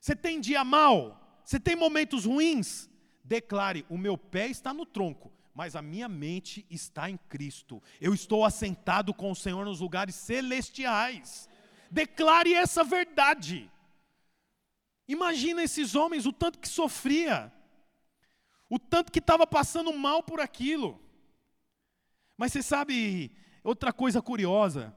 Você 0.00 0.14
tem 0.14 0.40
dia 0.40 0.62
mal? 0.62 1.40
Você 1.44 1.58
tem 1.58 1.74
momentos 1.74 2.24
ruins? 2.24 2.88
Declare: 3.24 3.84
o 3.88 3.98
meu 3.98 4.16
pé 4.16 4.46
está 4.46 4.72
no 4.72 4.86
tronco, 4.86 5.32
mas 5.52 5.74
a 5.74 5.82
minha 5.82 6.08
mente 6.08 6.64
está 6.70 7.10
em 7.10 7.16
Cristo. 7.16 7.82
Eu 8.00 8.14
estou 8.14 8.44
assentado 8.44 9.12
com 9.12 9.32
o 9.32 9.36
Senhor 9.36 9.64
nos 9.64 9.80
lugares 9.80 10.14
celestiais. 10.14 11.48
Declare 11.90 12.54
essa 12.54 12.84
verdade. 12.84 13.68
Imagina 15.08 15.64
esses 15.64 15.96
homens, 15.96 16.26
o 16.26 16.32
tanto 16.32 16.60
que 16.60 16.68
sofria, 16.68 17.52
o 18.70 18.78
tanto 18.78 19.10
que 19.10 19.18
estava 19.18 19.46
passando 19.46 19.92
mal 19.92 20.22
por 20.22 20.40
aquilo. 20.40 21.00
Mas 22.36 22.52
você 22.52 22.62
sabe 22.62 23.32
outra 23.64 23.92
coisa 23.92 24.22
curiosa? 24.22 24.94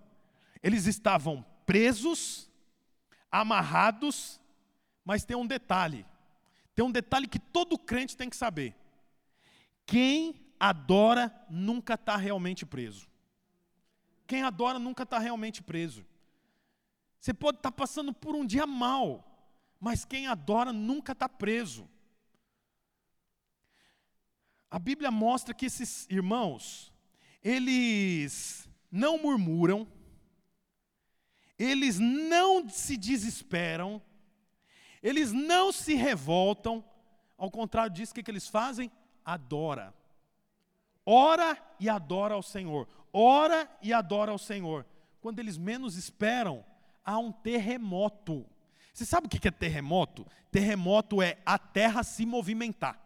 Eles 0.61 0.85
estavam 0.85 1.45
presos, 1.65 2.49
amarrados 3.31 4.39
mas 5.09 5.25
tem 5.25 5.35
um 5.35 5.47
detalhe. 5.47 6.05
Tem 6.75 6.85
um 6.85 6.91
detalhe 6.91 7.27
que 7.27 7.39
todo 7.39 7.79
crente 7.79 8.15
tem 8.15 8.29
que 8.29 8.35
saber. 8.35 8.75
Quem 9.83 10.39
adora 10.59 11.33
nunca 11.49 11.95
está 11.95 12.15
realmente 12.15 12.63
preso. 12.63 13.07
Quem 14.27 14.43
adora 14.43 14.77
nunca 14.77 15.01
está 15.01 15.17
realmente 15.17 15.63
preso. 15.63 16.05
Você 17.19 17.33
pode 17.33 17.57
estar 17.57 17.71
tá 17.71 17.75
passando 17.75 18.13
por 18.13 18.35
um 18.35 18.45
dia 18.45 18.67
mal, 18.67 19.25
mas 19.79 20.05
quem 20.05 20.27
adora 20.27 20.71
nunca 20.71 21.13
está 21.13 21.27
preso. 21.27 21.89
A 24.69 24.77
Bíblia 24.77 25.09
mostra 25.09 25.55
que 25.55 25.65
esses 25.65 26.05
irmãos, 26.07 26.93
eles 27.43 28.69
não 28.91 29.17
murmuram, 29.17 29.87
eles 31.59 31.99
não 31.99 32.67
se 32.69 32.95
desesperam, 32.95 34.01
eles 35.03 35.33
não 35.33 35.71
se 35.71 35.93
revoltam, 35.93 36.83
ao 37.37 37.51
contrário 37.51 37.93
disso, 37.93 38.13
o 38.13 38.15
que, 38.15 38.23
que 38.23 38.31
eles 38.31 38.47
fazem? 38.47 38.89
Adora. 39.25 39.93
Ora 41.05 41.57
e 41.79 41.89
adora 41.89 42.35
ao 42.35 42.41
Senhor. 42.41 42.87
Ora 43.11 43.69
e 43.81 43.91
adora 43.91 44.31
ao 44.31 44.37
Senhor. 44.37 44.85
Quando 45.19 45.39
eles 45.39 45.57
menos 45.57 45.95
esperam, 45.95 46.63
há 47.03 47.17
um 47.17 47.31
terremoto. 47.31 48.45
Você 48.93 49.05
sabe 49.05 49.27
o 49.27 49.29
que 49.29 49.47
é 49.47 49.51
terremoto? 49.51 50.25
Terremoto 50.51 51.21
é 51.21 51.37
a 51.45 51.57
terra 51.57 52.03
se 52.03 52.25
movimentar. 52.25 52.99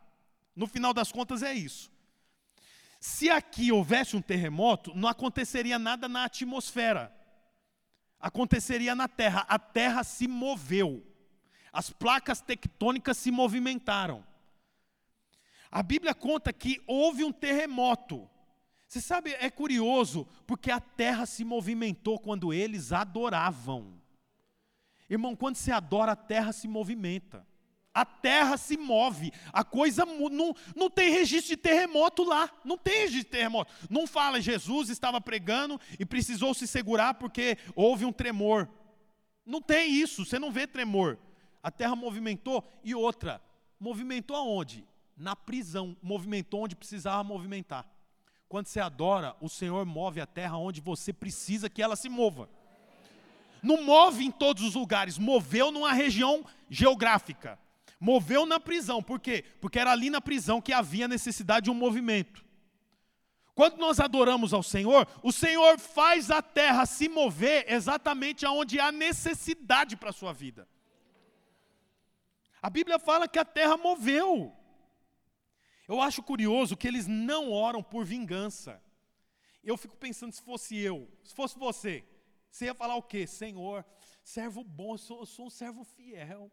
No 0.56 0.68
final 0.68 0.94
das 0.94 1.12
contas, 1.12 1.42
é 1.42 1.54
isso. 1.54 1.92
Se 3.00 3.30
aqui 3.30 3.72
houvesse 3.72 4.16
um 4.16 4.22
terremoto, 4.22 4.94
não 4.96 5.10
aconteceria 5.10 5.80
nada 5.80 6.08
na 6.08 6.26
atmosfera. 6.26 7.14
Aconteceria 8.24 8.96
na 8.96 9.08
terra. 9.08 9.46
A 9.48 9.60
terra 9.60 10.04
se 10.04 10.28
moveu 10.28 11.14
as 11.74 11.90
placas 11.90 12.40
tectônicas 12.40 13.18
se 13.18 13.32
movimentaram. 13.32 14.24
A 15.72 15.82
Bíblia 15.82 16.14
conta 16.14 16.54
que 16.54 16.80
houve 16.86 17.24
um 17.24 17.32
terremoto. 17.32 18.30
Você 18.88 19.02
sabe, 19.02 19.32
é 19.40 19.50
curioso, 19.50 20.28
porque 20.46 20.70
a 20.70 20.80
terra 20.80 21.26
se 21.26 21.44
movimentou 21.44 22.20
quando 22.20 22.54
eles 22.54 22.94
adoravam. 22.94 24.00
Irmão, 25.10 25.36
quando 25.36 25.56
você 25.56 25.72
adora, 25.72 26.12
a 26.12 26.16
terra 26.16 26.52
se 26.52 26.68
movimenta. 26.68 27.46
A 27.94 28.04
terra 28.04 28.58
se 28.58 28.76
move, 28.76 29.32
a 29.52 29.64
coisa 29.64 30.04
não, 30.04 30.56
não 30.76 30.90
tem 30.90 31.12
registro 31.12 31.50
de 31.50 31.58
terremoto 31.58 32.24
lá, 32.24 32.50
não 32.66 32.76
tem 32.76 33.02
registro 33.02 33.26
de 33.26 33.30
terremoto. 33.30 33.72
Não 33.88 34.08
fala, 34.08 34.42
Jesus 34.42 34.90
estava 34.90 35.22
pregando 35.22 35.80
e 36.00 36.06
precisou 36.06 36.56
se 36.56 36.66
segurar 36.66 37.14
porque 37.14 37.56
houve 37.76 38.04
um 38.04 38.12
tremor. 38.12 38.68
Não 39.46 39.62
tem 39.62 39.92
isso, 39.92 40.26
você 40.26 40.40
não 40.40 40.52
vê 40.52 40.66
tremor. 40.66 41.20
A 41.62 41.70
terra 41.70 41.96
movimentou 41.96 42.68
e 42.84 42.96
outra, 42.96 43.40
movimentou 43.80 44.36
aonde? 44.36 44.84
Na 45.16 45.36
prisão, 45.36 45.96
movimentou 46.02 46.64
onde 46.64 46.76
precisava 46.76 47.24
movimentar. 47.24 47.88
Quando 48.50 48.68
você 48.68 48.80
adora, 48.80 49.36
o 49.40 49.48
Senhor 49.48 49.86
move 49.86 50.20
a 50.20 50.26
terra 50.26 50.58
onde 50.58 50.82
você 50.82 51.14
precisa 51.14 51.70
que 51.70 51.82
ela 51.82 51.96
se 51.96 52.10
mova. 52.10 52.50
Não 53.62 53.84
move 53.84 54.26
em 54.26 54.32
todos 54.32 54.64
os 54.64 54.76
lugares, 54.76 55.18
moveu 55.18 55.72
numa 55.72 55.94
região 55.94 56.44
geográfica. 56.70 57.60
Moveu 58.04 58.46
na 58.46 58.60
prisão, 58.60 59.02
por 59.02 59.18
quê? 59.18 59.46
Porque 59.62 59.80
era 59.80 59.90
ali 59.90 60.10
na 60.10 60.20
prisão 60.20 60.60
que 60.60 60.74
havia 60.74 61.08
necessidade 61.08 61.64
de 61.64 61.72
um 61.72 61.74
movimento. 61.74 62.44
Quando 63.56 63.78
nós 63.78 63.98
adoramos 63.98 64.54
ao 64.54 64.62
Senhor, 64.62 65.08
o 65.24 65.32
Senhor 65.32 65.80
faz 65.80 66.30
a 66.30 66.42
terra 66.42 66.86
se 66.86 67.08
mover 67.08 67.64
exatamente 67.72 68.46
aonde 68.46 68.78
há 68.78 68.92
necessidade 68.92 69.96
para 69.96 70.10
a 70.10 70.12
sua 70.12 70.34
vida. 70.34 70.68
A 72.62 72.70
Bíblia 72.70 73.00
fala 73.00 73.26
que 73.26 73.40
a 73.40 73.46
terra 73.46 73.78
moveu. 73.78 74.54
Eu 75.88 76.02
acho 76.02 76.22
curioso 76.22 76.76
que 76.76 76.90
eles 76.90 77.08
não 77.08 77.54
oram 77.54 77.82
por 77.82 78.04
vingança. 78.04 78.84
Eu 79.64 79.78
fico 79.78 79.96
pensando 79.96 80.34
se 80.34 80.42
fosse 80.42 80.78
eu, 80.78 81.10
se 81.24 81.34
fosse 81.34 81.58
você, 81.58 82.04
você 82.52 82.66
ia 82.66 82.76
falar 82.76 82.98
o 82.98 83.02
quê? 83.02 83.26
Senhor, 83.26 83.86
servo 84.26 84.62
bom, 84.62 84.96
eu 84.96 84.98
sou, 84.98 85.20
eu 85.22 85.26
sou 85.26 85.46
um 85.46 85.50
servo 85.50 85.86
fiel. 85.86 86.52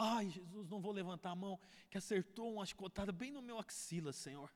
Ai, 0.00 0.30
Jesus, 0.30 0.68
não 0.68 0.80
vou 0.80 0.92
levantar 0.92 1.30
a 1.30 1.34
mão, 1.34 1.58
que 1.90 1.98
acertou 1.98 2.54
uma 2.54 2.64
chicotada 2.64 3.10
bem 3.10 3.32
no 3.32 3.42
meu 3.42 3.58
axila, 3.58 4.12
Senhor. 4.12 4.48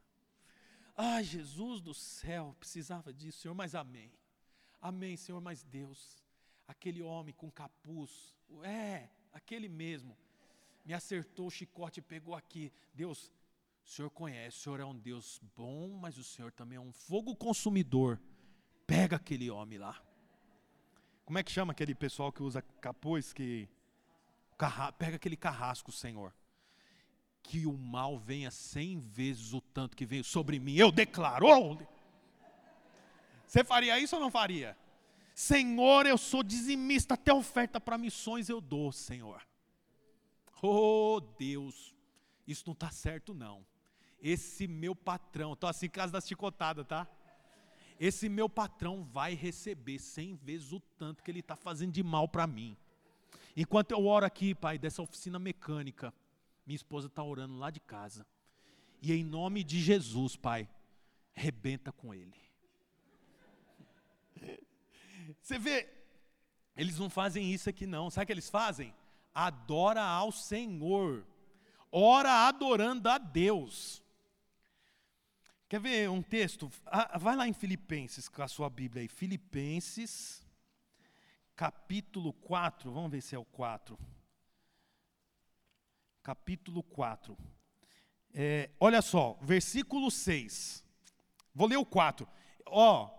Ai, 0.96 1.24
Jesus 1.24 1.80
do 1.80 1.92
céu, 1.92 2.54
precisava 2.60 3.12
disso, 3.12 3.40
Senhor, 3.40 3.54
mas 3.54 3.74
amém. 3.74 4.12
Amém, 4.80 5.16
Senhor, 5.16 5.40
mas 5.40 5.64
Deus, 5.64 6.22
aquele 6.68 7.02
homem 7.02 7.34
com 7.34 7.50
capuz, 7.50 8.32
é, 8.62 9.08
aquele 9.32 9.68
mesmo, 9.68 10.16
me 10.84 10.94
acertou 10.94 11.48
o 11.48 11.50
chicote 11.50 11.98
e 11.98 12.02
pegou 12.02 12.36
aqui. 12.36 12.72
Deus, 12.94 13.32
o 13.84 13.88
Senhor 13.88 14.10
conhece, 14.10 14.58
o 14.58 14.60
Senhor 14.60 14.78
é 14.78 14.84
um 14.84 14.96
Deus 14.96 15.40
bom, 15.56 15.88
mas 16.00 16.18
o 16.18 16.24
Senhor 16.24 16.52
também 16.52 16.76
é 16.76 16.80
um 16.80 16.92
fogo 16.92 17.34
consumidor. 17.34 18.20
Pega 18.86 19.16
aquele 19.16 19.50
homem 19.50 19.78
lá. 19.78 20.00
Como 21.24 21.36
é 21.36 21.42
que 21.42 21.50
chama 21.50 21.72
aquele 21.72 21.96
pessoal 21.96 22.30
que 22.32 22.42
usa 22.44 22.62
capuz 22.80 23.32
que 23.32 23.68
pega 24.98 25.16
aquele 25.16 25.36
carrasco, 25.36 25.90
Senhor. 25.92 26.34
Que 27.42 27.66
o 27.66 27.76
mal 27.76 28.18
venha 28.18 28.50
cem 28.50 29.00
vezes 29.00 29.52
o 29.52 29.60
tanto 29.60 29.96
que 29.96 30.06
veio 30.06 30.22
sobre 30.22 30.58
mim. 30.58 30.76
Eu 30.76 30.92
declaro. 30.92 31.78
Você 33.46 33.64
faria 33.64 33.98
isso 33.98 34.14
ou 34.16 34.22
não 34.22 34.30
faria? 34.30 34.76
Senhor, 35.34 36.06
eu 36.06 36.18
sou 36.18 36.42
dizimista, 36.42 37.14
até 37.14 37.32
oferta 37.32 37.80
para 37.80 37.98
missões 37.98 38.48
eu 38.48 38.60
dou, 38.60 38.92
Senhor. 38.92 39.42
Oh 40.62 41.20
Deus, 41.38 41.94
isso 42.46 42.62
não 42.66 42.72
está 42.72 42.90
certo 42.90 43.34
não. 43.34 43.66
Esse 44.20 44.68
meu 44.68 44.94
patrão, 44.94 45.54
estou 45.54 45.68
assim 45.68 45.86
em 45.86 45.90
casa 45.90 46.12
da 46.12 46.20
chicotada, 46.20 46.84
tá? 46.84 47.08
Esse 47.98 48.28
meu 48.28 48.48
patrão 48.48 49.02
vai 49.02 49.34
receber 49.34 49.98
cem 49.98 50.36
vezes 50.36 50.72
o 50.72 50.80
tanto 50.80 51.22
que 51.22 51.30
ele 51.30 51.40
está 51.40 51.56
fazendo 51.56 51.92
de 51.92 52.02
mal 52.02 52.28
para 52.28 52.46
mim. 52.46 52.76
Enquanto 53.56 53.92
eu 53.92 54.06
oro 54.06 54.24
aqui, 54.24 54.54
Pai, 54.54 54.78
dessa 54.78 55.02
oficina 55.02 55.38
mecânica, 55.38 56.12
minha 56.66 56.76
esposa 56.76 57.06
está 57.06 57.22
orando 57.22 57.58
lá 57.58 57.70
de 57.70 57.80
casa. 57.80 58.26
E 59.00 59.12
em 59.12 59.24
nome 59.24 59.62
de 59.62 59.80
Jesus, 59.80 60.36
Pai, 60.36 60.68
rebenta 61.34 61.92
com 61.92 62.14
ele. 62.14 62.36
Você 65.42 65.58
vê, 65.58 65.88
eles 66.76 66.98
não 66.98 67.10
fazem 67.10 67.52
isso 67.52 67.68
aqui 67.68 67.86
não. 67.86 68.10
Sabe 68.10 68.24
o 68.24 68.26
que 68.26 68.32
eles 68.32 68.48
fazem? 68.48 68.94
Adora 69.34 70.02
ao 70.02 70.32
Senhor. 70.32 71.26
Ora 71.90 72.48
adorando 72.48 73.08
a 73.08 73.18
Deus. 73.18 74.02
Quer 75.68 75.80
ver 75.80 76.10
um 76.10 76.22
texto? 76.22 76.70
Ah, 76.86 77.18
vai 77.18 77.34
lá 77.34 77.48
em 77.48 77.52
Filipenses 77.52 78.28
com 78.28 78.42
a 78.42 78.48
sua 78.48 78.70
Bíblia 78.70 79.02
aí. 79.02 79.08
Filipenses, 79.08 80.41
capítulo 81.56 82.32
4. 82.32 82.90
Vamos 82.90 83.10
ver 83.10 83.20
se 83.20 83.34
é 83.34 83.38
o 83.38 83.44
4. 83.44 83.98
Capítulo 86.22 86.82
4. 86.82 87.36
É, 88.34 88.70
olha 88.80 89.02
só, 89.02 89.38
versículo 89.42 90.10
6. 90.10 90.84
Vou 91.54 91.68
ler 91.68 91.76
o 91.76 91.84
4. 91.84 92.26
Ó, 92.66 93.10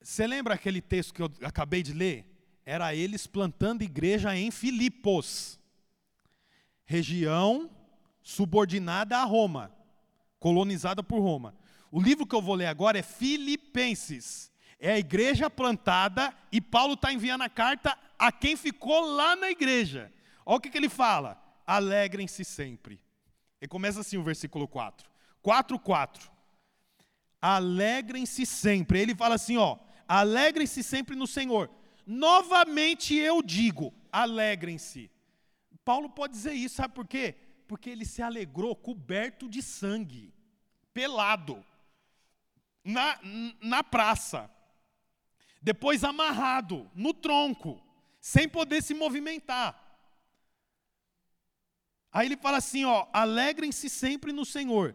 você 0.00 0.26
lembra 0.26 0.54
aquele 0.54 0.80
texto 0.80 1.12
que 1.12 1.22
eu 1.22 1.30
acabei 1.42 1.82
de 1.82 1.92
ler? 1.92 2.32
Era 2.64 2.94
eles 2.94 3.26
plantando 3.26 3.82
igreja 3.82 4.36
em 4.36 4.50
Filipos, 4.50 5.60
região 6.84 7.70
subordinada 8.22 9.18
a 9.18 9.24
Roma, 9.24 9.72
colonizada 10.40 11.02
por 11.02 11.20
Roma. 11.20 11.54
O 11.92 12.00
livro 12.00 12.26
que 12.26 12.34
eu 12.34 12.42
vou 12.42 12.54
ler 12.56 12.66
agora 12.66 12.98
é 12.98 13.02
Filipenses. 13.02 14.50
É 14.78 14.92
a 14.92 14.98
igreja 14.98 15.48
plantada 15.48 16.34
e 16.52 16.60
Paulo 16.60 16.94
está 16.94 17.12
enviando 17.12 17.42
a 17.42 17.48
carta 17.48 17.96
a 18.18 18.30
quem 18.30 18.56
ficou 18.56 19.00
lá 19.00 19.34
na 19.34 19.50
igreja. 19.50 20.12
Olha 20.44 20.58
o 20.58 20.60
que, 20.60 20.70
que 20.70 20.78
ele 20.78 20.88
fala: 20.88 21.42
alegrem-se 21.66 22.44
sempre. 22.44 23.00
E 23.60 23.66
começa 23.66 24.00
assim 24.00 24.16
o 24.16 24.22
versículo 24.22 24.68
4. 24.68 25.08
4, 25.42 25.78
4. 25.78 26.30
Alegrem-se 27.40 28.44
sempre. 28.44 29.00
Ele 29.00 29.14
fala 29.14 29.36
assim: 29.36 29.56
ó, 29.56 29.78
alegrem-se 30.06 30.82
sempre 30.82 31.16
no 31.16 31.26
Senhor. 31.26 31.70
Novamente 32.06 33.14
eu 33.14 33.42
digo: 33.42 33.92
alegrem-se. 34.12 35.10
Paulo 35.84 36.10
pode 36.10 36.32
dizer 36.32 36.52
isso, 36.52 36.76
sabe 36.76 36.94
por 36.94 37.06
quê? 37.06 37.36
Porque 37.66 37.88
ele 37.88 38.04
se 38.04 38.20
alegrou 38.20 38.74
coberto 38.74 39.48
de 39.48 39.62
sangue, 39.62 40.34
pelado, 40.92 41.64
na, 42.84 43.18
na 43.60 43.84
praça, 43.84 44.50
depois 45.60 46.04
amarrado 46.04 46.90
no 46.94 47.12
tronco, 47.12 47.82
sem 48.20 48.48
poder 48.48 48.82
se 48.82 48.94
movimentar. 48.94 49.82
Aí 52.12 52.26
ele 52.26 52.36
fala 52.36 52.58
assim, 52.58 52.84
ó, 52.84 53.06
alegrem-se 53.12 53.90
sempre 53.90 54.32
no 54.32 54.44
Senhor. 54.44 54.94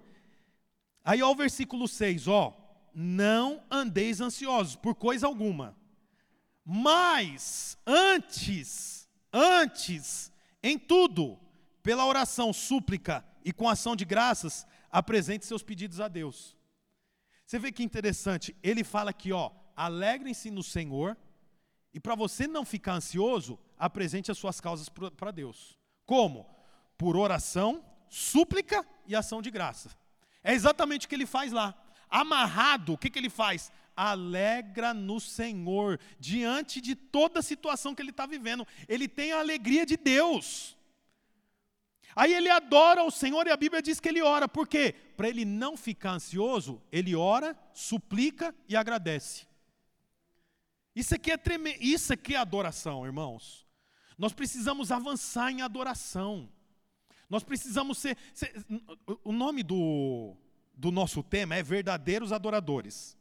Aí 1.04 1.22
ó 1.22 1.32
o 1.32 1.36
versículo 1.36 1.88
6, 1.88 2.28
ó, 2.28 2.58
não 2.94 3.64
andeis 3.70 4.22
ansiosos 4.22 4.76
por 4.76 4.96
coisa 4.96 5.28
alguma. 5.28 5.78
Mas 6.66 7.78
antes, 7.86 9.10
antes, 9.32 10.32
em 10.64 10.78
tudo, 10.78 11.40
pela 11.84 12.06
oração, 12.06 12.54
súplica 12.54 13.26
e 13.44 13.52
com 13.52 13.68
ação 13.68 13.96
de 13.96 14.06
graças, 14.06 14.66
apresente 14.90 15.46
seus 15.46 15.64
pedidos 15.64 16.00
a 16.00 16.08
Deus. 16.08 16.56
Você 17.46 17.60
vê 17.60 17.72
que 17.72 17.84
interessante, 17.84 18.56
ele 18.64 18.84
fala 18.84 19.10
aqui, 19.10 19.32
ó, 19.32 19.52
alegrem-se 19.86 20.52
no 20.52 20.64
Senhor, 20.64 21.18
e 21.94 22.00
para 22.00 22.16
você 22.16 22.48
não 22.48 22.66
ficar 22.66 22.94
ansioso, 22.94 23.60
apresente 23.78 24.32
as 24.32 24.38
suas 24.38 24.62
causas 24.62 24.90
para 24.90 25.32
Deus. 25.32 25.78
Como? 26.06 26.46
Por 26.98 27.18
oração, 27.18 27.84
súplica 28.10 28.86
e 29.08 29.16
ação 29.16 29.42
de 29.42 29.52
graça. 29.52 29.90
É 30.44 30.54
exatamente 30.54 31.06
o 31.06 31.10
que 31.10 31.16
ele 31.16 31.26
faz 31.26 31.52
lá 31.52 31.76
amarrado, 32.12 32.94
o 32.94 32.98
que, 32.98 33.10
que 33.10 33.18
ele 33.18 33.30
faz? 33.30 33.72
Alegra 33.96 34.94
no 34.94 35.20
Senhor, 35.20 36.00
diante 36.20 36.82
de 36.82 36.94
toda 36.94 37.40
a 37.40 37.44
situação 37.44 37.96
que 37.96 38.02
ele 38.02 38.12
está 38.12 38.26
vivendo. 38.26 38.68
Ele 38.88 39.08
tem 39.08 39.32
a 39.32 39.40
alegria 39.40 39.86
de 39.86 39.96
Deus. 39.96 40.78
Aí 42.14 42.34
ele 42.34 42.50
adora 42.50 43.04
o 43.04 43.12
Senhor 43.12 43.48
e 43.48 43.52
a 43.52 43.58
Bíblia 43.58 43.82
diz 43.82 44.00
que 44.00 44.10
ele 44.10 44.22
ora. 44.22 44.48
Por 44.48 44.68
quê? 44.68 44.94
Para 45.16 45.30
ele 45.30 45.46
não 45.46 45.78
ficar 45.78 46.12
ansioso, 46.12 46.82
ele 46.92 47.16
ora, 47.16 47.58
suplica 47.74 48.54
e 48.68 48.76
agradece. 48.76 49.48
Isso 50.96 51.16
aqui 51.16 51.32
é 51.32 51.40
isso 51.80 52.14
aqui 52.14 52.36
é 52.36 52.38
adoração, 52.38 53.06
irmãos. 53.06 53.66
Nós 54.18 54.34
precisamos 54.34 54.92
avançar 54.92 55.52
em 55.52 55.62
adoração. 55.62 56.50
Nós 57.30 57.44
precisamos 57.44 57.98
ser, 57.98 58.18
ser 58.34 58.54
o 59.24 59.32
nome 59.32 59.64
do 59.64 60.36
do 60.74 60.92
nosso 60.92 61.22
tema 61.22 61.56
é 61.56 61.62
verdadeiros 61.62 62.32
adoradores. 62.32 63.16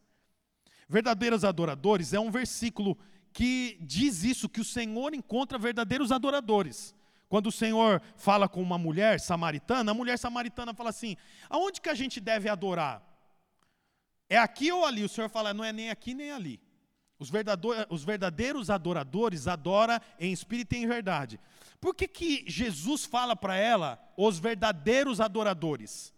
Verdadeiros 0.88 1.44
adoradores 1.44 2.12
é 2.12 2.18
um 2.18 2.30
versículo 2.30 2.98
que 3.32 3.78
diz 3.82 4.24
isso, 4.24 4.48
que 4.48 4.60
o 4.60 4.64
Senhor 4.64 5.14
encontra 5.14 5.58
verdadeiros 5.58 6.10
adoradores. 6.10 6.94
Quando 7.28 7.46
o 7.46 7.52
Senhor 7.52 8.02
fala 8.16 8.48
com 8.48 8.60
uma 8.60 8.78
mulher 8.78 9.20
samaritana, 9.20 9.92
a 9.92 9.94
mulher 9.94 10.18
samaritana 10.18 10.74
fala 10.74 10.90
assim: 10.90 11.16
aonde 11.48 11.80
que 11.80 11.88
a 11.88 11.94
gente 11.94 12.18
deve 12.18 12.48
adorar? 12.48 13.02
É 14.28 14.38
aqui 14.38 14.72
ou 14.72 14.84
ali? 14.84 15.04
O 15.04 15.08
Senhor 15.08 15.28
fala: 15.28 15.54
não 15.54 15.64
é 15.64 15.72
nem 15.72 15.90
aqui 15.90 16.12
nem 16.14 16.32
ali. 16.32 16.60
Os, 17.20 17.30
os 17.90 18.02
verdadeiros 18.02 18.70
adoradores 18.70 19.46
adoram 19.46 20.00
em 20.18 20.32
espírito 20.32 20.74
e 20.74 20.78
em 20.78 20.86
verdade. 20.86 21.38
Por 21.78 21.94
que, 21.94 22.08
que 22.08 22.44
Jesus 22.48 23.04
fala 23.04 23.36
para 23.36 23.54
ela 23.56 24.02
os 24.16 24.38
verdadeiros 24.38 25.20
adoradores? 25.20 26.14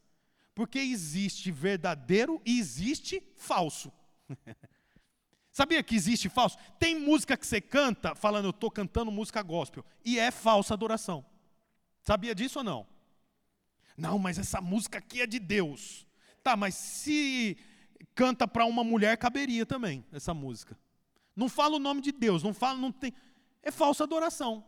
Porque 0.55 0.79
existe 0.79 1.51
verdadeiro 1.51 2.41
e 2.47 2.57
existe 2.57 3.21
falso. 3.37 3.93
Sabia 5.53 5.83
que 5.83 5.97
existe 5.97 6.29
falso? 6.29 6.57
Tem 6.79 6.99
música 6.99 7.37
que 7.37 7.47
você 7.47 7.61
canta 7.61 8.15
falando, 8.15 8.45
eu 8.45 8.51
estou 8.51 8.71
cantando 8.71 9.11
música 9.11 9.43
gospel, 9.43 9.85
e 10.05 10.21
é 10.21 10.31
falsa 10.31 10.73
adoração. 10.73 11.27
Sabia 12.01 12.35
disso 12.35 12.61
ou 12.61 12.65
não? 12.65 12.87
Não, 13.97 14.21
mas 14.21 14.39
essa 14.39 14.61
música 14.61 14.99
aqui 14.99 15.21
é 15.21 15.27
de 15.27 15.41
Deus. 15.41 16.07
Tá, 16.45 16.57
mas 16.57 16.77
se 16.77 17.59
canta 18.15 18.47
para 18.47 18.65
uma 18.65 18.85
mulher, 18.85 19.17
caberia 19.17 19.67
também 19.67 20.05
essa 20.13 20.33
música. 20.33 20.79
Não 21.35 21.49
fala 21.49 21.77
o 21.77 21.81
nome 21.81 22.01
de 22.01 22.13
Deus, 22.13 22.43
não 22.43 22.53
fala, 22.53 22.79
não 22.79 22.93
tem. 22.93 23.13
É 23.63 23.71
falsa 23.71 24.05
adoração. 24.05 24.65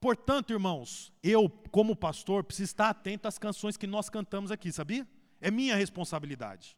Portanto, 0.00 0.52
irmãos, 0.52 1.12
eu, 1.22 1.48
como 1.70 1.94
pastor, 1.94 2.42
preciso 2.42 2.70
estar 2.70 2.88
atento 2.88 3.28
às 3.28 3.38
canções 3.38 3.76
que 3.76 3.86
nós 3.86 4.08
cantamos 4.08 4.50
aqui, 4.50 4.72
sabia? 4.72 5.06
É 5.40 5.50
minha 5.50 5.76
responsabilidade. 5.76 6.76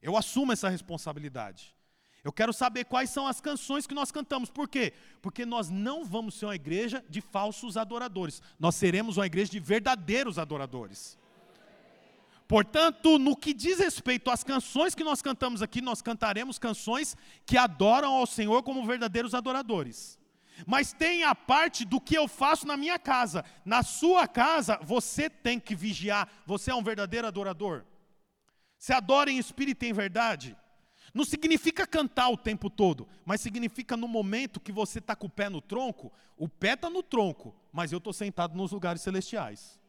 Eu 0.00 0.16
assumo 0.16 0.52
essa 0.52 0.68
responsabilidade. 0.68 1.74
Eu 2.22 2.32
quero 2.32 2.52
saber 2.52 2.84
quais 2.84 3.10
são 3.10 3.26
as 3.26 3.40
canções 3.40 3.86
que 3.86 3.94
nós 3.94 4.12
cantamos. 4.12 4.50
Por 4.50 4.68
quê? 4.68 4.92
Porque 5.22 5.46
nós 5.46 5.70
não 5.70 6.04
vamos 6.04 6.34
ser 6.34 6.46
uma 6.46 6.54
igreja 6.54 7.04
de 7.08 7.20
falsos 7.20 7.76
adoradores. 7.76 8.42
Nós 8.58 8.74
seremos 8.74 9.16
uma 9.16 9.26
igreja 9.26 9.50
de 9.50 9.58
verdadeiros 9.58 10.38
adoradores. 10.38 11.18
Portanto, 12.50 13.16
no 13.16 13.36
que 13.36 13.54
diz 13.54 13.78
respeito 13.78 14.28
às 14.28 14.42
canções 14.42 14.92
que 14.92 15.04
nós 15.04 15.22
cantamos 15.22 15.62
aqui, 15.62 15.80
nós 15.80 16.02
cantaremos 16.02 16.58
canções 16.58 17.16
que 17.46 17.56
adoram 17.56 18.12
ao 18.12 18.26
Senhor 18.26 18.64
como 18.64 18.84
verdadeiros 18.84 19.36
adoradores. 19.36 20.18
Mas 20.66 20.92
tem 20.92 21.22
a 21.22 21.32
parte 21.32 21.84
do 21.84 22.00
que 22.00 22.18
eu 22.18 22.26
faço 22.26 22.66
na 22.66 22.76
minha 22.76 22.98
casa. 22.98 23.44
Na 23.64 23.84
sua 23.84 24.26
casa, 24.26 24.80
você 24.82 25.30
tem 25.30 25.60
que 25.60 25.76
vigiar. 25.76 26.28
Você 26.44 26.72
é 26.72 26.74
um 26.74 26.82
verdadeiro 26.82 27.28
adorador. 27.28 27.84
Você 28.76 28.92
adora 28.92 29.30
em 29.30 29.38
espírito 29.38 29.84
e 29.84 29.88
em 29.90 29.92
verdade. 29.92 30.56
Não 31.14 31.24
significa 31.24 31.86
cantar 31.86 32.30
o 32.30 32.36
tempo 32.36 32.68
todo, 32.68 33.06
mas 33.24 33.40
significa 33.40 33.96
no 33.96 34.08
momento 34.08 34.58
que 34.58 34.72
você 34.72 34.98
está 34.98 35.14
com 35.14 35.28
o 35.28 35.30
pé 35.30 35.48
no 35.48 35.60
tronco, 35.60 36.12
o 36.36 36.48
pé 36.48 36.72
está 36.72 36.90
no 36.90 37.00
tronco, 37.00 37.54
mas 37.72 37.92
eu 37.92 37.98
estou 37.98 38.12
sentado 38.12 38.56
nos 38.56 38.72
lugares 38.72 39.02
celestiais. 39.02 39.79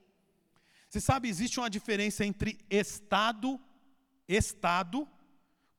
Você 0.91 0.99
sabe, 0.99 1.29
existe 1.29 1.57
uma 1.57 1.69
diferença 1.69 2.25
entre 2.25 2.59
estado, 2.69 3.57
estado, 4.27 5.07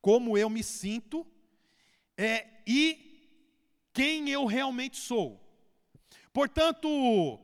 como 0.01 0.35
eu 0.35 0.49
me 0.49 0.63
sinto, 0.63 1.23
é, 2.17 2.47
e 2.65 3.29
quem 3.93 4.31
eu 4.31 4.47
realmente 4.47 4.97
sou. 4.97 5.39
Portanto, 6.33 7.39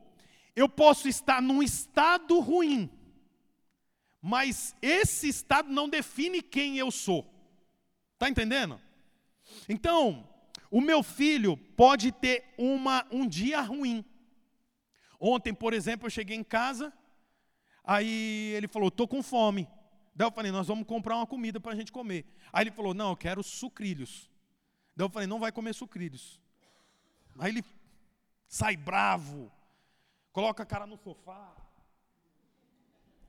eu 0.56 0.68
posso 0.68 1.08
estar 1.08 1.40
num 1.40 1.62
estado 1.62 2.40
ruim, 2.40 2.90
mas 4.20 4.74
esse 4.82 5.28
estado 5.28 5.72
não 5.72 5.88
define 5.88 6.42
quem 6.42 6.76
eu 6.76 6.90
sou. 6.90 7.24
Está 8.14 8.28
entendendo? 8.28 8.80
Então, 9.68 10.28
o 10.72 10.80
meu 10.80 11.04
filho 11.04 11.56
pode 11.76 12.10
ter 12.10 12.52
uma, 12.58 13.06
um 13.12 13.28
dia 13.28 13.60
ruim. 13.60 14.04
Ontem, 15.20 15.54
por 15.54 15.72
exemplo, 15.72 16.08
eu 16.08 16.10
cheguei 16.10 16.36
em 16.36 16.42
casa, 16.42 16.92
aí 17.90 18.52
ele 18.54 18.68
falou: 18.68 18.88
estou 18.88 19.08
com 19.08 19.22
fome. 19.22 19.68
Daí 20.14 20.26
eu 20.26 20.32
falei: 20.32 20.52
nós 20.52 20.68
vamos 20.68 20.86
comprar 20.86 21.16
uma 21.16 21.26
comida 21.26 21.58
para 21.58 21.72
a 21.72 21.74
gente 21.74 21.90
comer. 21.90 22.24
Aí 22.52 22.62
ele 22.62 22.70
falou: 22.70 22.94
não, 22.94 23.10
eu 23.10 23.16
quero 23.16 23.42
sucrilhos. 23.42 24.30
Daí 24.94 25.04
eu 25.04 25.10
falei: 25.10 25.26
não 25.26 25.40
vai 25.40 25.50
comer 25.50 25.74
sucrilhos. 25.74 26.40
Aí 27.38 27.50
ele 27.50 27.64
sai 28.46 28.76
bravo, 28.76 29.50
coloca 30.32 30.62
a 30.62 30.66
cara 30.66 30.86
no 30.86 30.96
sofá. 30.96 31.56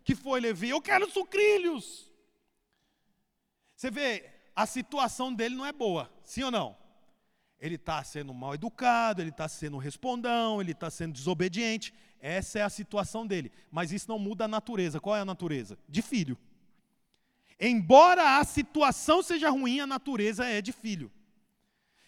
Que 0.03 0.15
foi, 0.15 0.39
Levi? 0.39 0.69
Eu 0.69 0.81
quero 0.81 1.09
sucrilhos. 1.09 2.11
Você 3.75 3.89
vê, 3.89 4.29
a 4.55 4.65
situação 4.65 5.33
dele 5.33 5.55
não 5.55 5.65
é 5.65 5.71
boa, 5.71 6.11
sim 6.23 6.43
ou 6.43 6.51
não? 6.51 6.77
Ele 7.59 7.75
está 7.75 8.03
sendo 8.03 8.33
mal 8.33 8.53
educado, 8.53 9.21
ele 9.21 9.29
está 9.29 9.47
sendo 9.47 9.77
respondão, 9.77 10.59
ele 10.59 10.71
está 10.71 10.89
sendo 10.89 11.13
desobediente. 11.13 11.93
Essa 12.21 12.59
é 12.59 12.61
a 12.61 12.69
situação 12.69 13.27
dele. 13.27 13.51
Mas 13.69 13.91
isso 13.91 14.07
não 14.07 14.17
muda 14.17 14.45
a 14.45 14.47
natureza. 14.47 14.99
Qual 14.99 15.15
é 15.15 15.21
a 15.21 15.25
natureza? 15.25 15.77
De 15.89 16.01
filho. 16.01 16.37
Embora 17.59 18.37
a 18.37 18.43
situação 18.43 19.21
seja 19.21 19.49
ruim, 19.49 19.81
a 19.81 19.87
natureza 19.87 20.45
é 20.45 20.61
de 20.61 20.71
filho. 20.71 21.11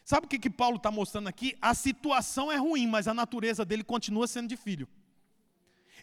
Sabe 0.05 0.25
o 0.25 0.29
que, 0.29 0.39
que 0.39 0.49
Paulo 0.49 0.77
está 0.77 0.91
mostrando 0.91 1.27
aqui? 1.27 1.57
A 1.61 1.73
situação 1.73 2.51
é 2.51 2.57
ruim, 2.57 2.87
mas 2.87 3.07
a 3.07 3.13
natureza 3.13 3.65
dele 3.65 3.83
continua 3.83 4.27
sendo 4.27 4.47
de 4.47 4.57
filho. 4.57 4.87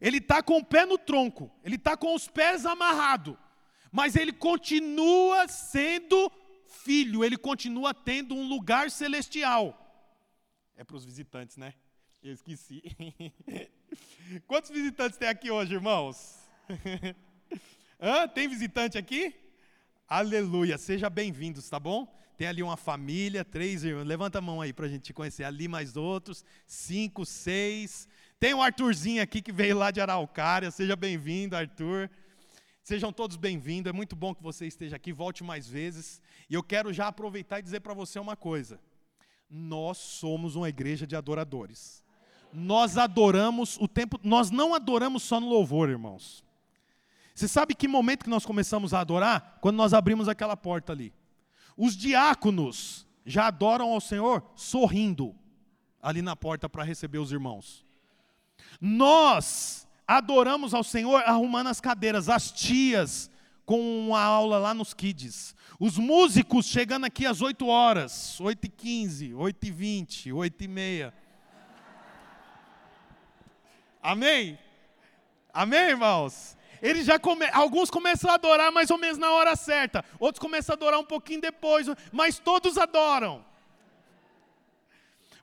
Ele 0.01 0.19
está 0.19 0.43
com 0.43 0.59
o 0.59 0.65
pé 0.65 0.85
no 0.85 0.99
tronco, 0.99 1.51
ele 1.63 1.77
está 1.77 1.97
com 1.97 2.15
os 2.15 2.27
pés 2.27 2.67
amarrados 2.67 3.37
mas 3.91 4.17
ele 4.17 4.33
continua 4.33 5.49
sendo 5.49 6.31
filho, 6.67 7.25
ele 7.25 7.37
continua 7.37 7.93
tendo 7.93 8.35
um 8.35 8.49
lugar 8.49 8.91
celestial. 8.91 9.77
É 10.77 10.85
para 10.85 10.97
os 10.97 11.05
visitantes, 11.05 11.57
né? 11.57 11.75
Eu 12.23 12.35
esqueci. 12.35 12.83
Quantos 14.47 14.71
visitantes 14.71 15.17
tem 15.17 15.27
aqui 15.27 15.51
hoje, 15.51 15.73
irmãos? 15.73 16.39
Hã? 17.99 18.29
Tem 18.29 18.47
visitante 18.47 18.99
aqui? 18.99 19.35
Aleluia, 20.07 20.77
seja 20.77 21.09
bem-vindos, 21.09 21.67
tá 21.71 21.81
bom? 21.81 22.07
Tem 22.37 22.47
ali 22.47 22.63
uma 22.63 22.77
família, 22.77 23.43
três 23.43 23.85
irmãos. 23.85 24.05
Levanta 24.05 24.37
a 24.37 24.43
mão 24.43 24.61
aí 24.61 24.71
para 24.71 24.85
a 24.85 24.89
gente 24.89 25.15
conhecer. 25.15 25.45
Ali 25.45 25.67
mais 25.67 25.97
outros, 25.97 26.45
cinco, 26.67 27.25
seis. 27.25 28.07
Tem 28.39 28.53
o 28.53 28.61
Arthurzinho 28.61 29.23
aqui 29.23 29.41
que 29.41 29.53
veio 29.53 29.79
lá 29.79 29.91
de 29.91 30.03
Araucária. 30.03 30.71
Seja 30.71 30.95
bem-vindo, 30.95 31.57
Arthur. 31.57 32.11
Sejam 32.83 33.11
todos 33.11 33.39
bem-vindos, 33.39 33.89
é 33.89 33.93
muito 33.95 34.15
bom 34.15 34.35
que 34.35 34.43
você 34.43 34.67
esteja 34.67 34.97
aqui, 34.97 35.11
volte 35.11 35.43
mais 35.43 35.67
vezes. 35.67 36.21
E 36.51 36.55
eu 36.55 36.63
quero 36.63 36.93
já 36.93 37.07
aproveitar 37.07 37.61
e 37.61 37.63
dizer 37.63 37.81
para 37.81 37.95
você 37.95 38.19
uma 38.19 38.37
coisa: 38.37 38.79
nós 39.49 39.97
somos 39.97 40.55
uma 40.55 40.69
igreja 40.69 41.07
de 41.07 41.17
adoradores. 41.17 42.00
Nós 42.53 42.97
adoramos 42.99 43.77
o 43.81 43.87
tempo, 43.87 44.19
nós 44.23 44.51
não 44.51 44.75
adoramos 44.75 45.23
só 45.23 45.39
no 45.41 45.49
louvor, 45.49 45.89
irmãos. 45.89 46.45
Você 47.35 47.49
sabe 47.49 47.75
que 47.75 47.89
momento 47.89 48.25
que 48.25 48.31
nós 48.31 48.45
começamos 48.45 48.93
a 48.93 49.01
adorar? 49.01 49.59
Quando 49.61 49.77
nós 49.77 49.95
abrimos 49.95 50.29
aquela 50.29 50.57
porta 50.57 50.93
ali. 50.93 51.13
Os 51.77 51.97
diáconos 51.97 53.07
já 53.25 53.47
adoram 53.47 53.93
ao 53.93 54.01
Senhor 54.01 54.45
sorrindo 54.55 55.35
ali 56.03 56.23
na 56.23 56.35
porta 56.35 56.69
para 56.69 56.85
receber 56.85 57.19
os 57.19 57.33
irmãos. 57.33 57.85
Nós 58.81 59.87
adoramos 60.07 60.75
ao 60.75 60.83
Senhor 60.83 61.23
arrumando 61.25 61.69
as 61.69 61.81
cadeiras, 61.81 62.29
as 62.29 62.51
tias 62.51 63.31
com 63.65 63.81
uma 63.81 64.21
aula 64.21 64.59
lá 64.59 64.75
nos 64.75 64.93
kids. 64.93 65.55
Os 65.79 65.97
músicos 65.97 66.67
chegando 66.67 67.07
aqui 67.07 67.25
às 67.25 67.41
8 67.41 67.67
horas, 67.67 68.41
8 68.41 68.65
e 68.65 68.69
15, 68.69 69.35
8 69.35 69.67
e 69.67 69.71
20, 69.71 70.33
8 70.33 70.65
e 70.65 70.69
meia. 70.69 71.15
Amém? 74.03 74.59
Amém, 75.53 75.91
irmãos? 75.91 76.57
Eles 76.83 77.05
já 77.05 77.19
come... 77.19 77.47
Alguns 77.53 77.91
começam 77.91 78.31
a 78.31 78.35
adorar 78.35 78.73
mais 78.73 78.91
ou 78.91 78.99
menos 78.99 79.19
na 79.19 79.31
hora 79.33 79.55
certa, 79.55 80.05
outros 80.19 80.41
começam 80.41 80.73
a 80.73 80.77
adorar 80.77 80.99
um 80.99 81.05
pouquinho 81.05 81.41
depois, 81.41 81.87
mas 82.11 82.39
todos 82.39 82.79
adoram. 82.79 83.45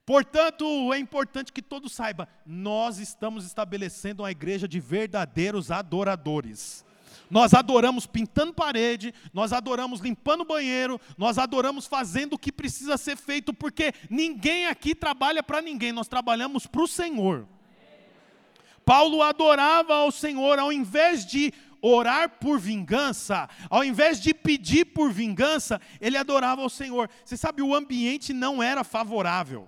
Portanto, 0.06 0.94
é 0.94 0.98
importante 0.98 1.52
que 1.52 1.62
todos 1.62 1.92
saibam, 1.92 2.26
nós 2.46 2.98
estamos 2.98 3.46
estabelecendo 3.46 4.24
uma 4.24 4.32
igreja 4.32 4.66
de 4.68 4.80
verdadeiros 4.80 5.70
adoradores. 5.70 6.86
Nós 7.30 7.54
adoramos 7.54 8.06
pintando 8.06 8.54
parede, 8.54 9.14
nós 9.34 9.52
adoramos 9.52 10.00
limpando 10.00 10.46
banheiro, 10.46 11.00
nós 11.18 11.38
adoramos 11.38 11.86
fazendo 11.86 12.34
o 12.34 12.40
que 12.40 12.54
precisa 12.54 12.96
ser 12.98 13.18
feito, 13.18 13.54
porque 13.54 13.94
ninguém 14.10 14.68
aqui 14.68 14.96
trabalha 14.96 15.44
para 15.44 15.62
ninguém, 15.62 15.92
nós 15.92 16.08
trabalhamos 16.08 16.66
para 16.66 16.82
o 16.82 16.88
Senhor. 16.88 17.46
Paulo 18.88 19.22
adorava 19.22 19.96
ao 19.96 20.14
Senhor, 20.14 20.58
ao 20.58 20.72
invés 20.72 21.26
de 21.26 21.54
orar 21.82 22.30
por 22.40 22.58
vingança, 22.58 23.50
ao 23.70 23.84
invés 23.84 24.18
de 24.18 24.34
pedir 24.34 24.86
por 24.86 25.12
vingança, 25.12 25.82
ele 26.00 26.16
adorava 26.16 26.62
ao 26.62 26.70
Senhor. 26.70 27.10
Você 27.26 27.36
sabe, 27.36 27.62
o 27.62 27.76
ambiente 27.76 28.32
não 28.32 28.64
era 28.64 28.86
favorável. 28.86 29.68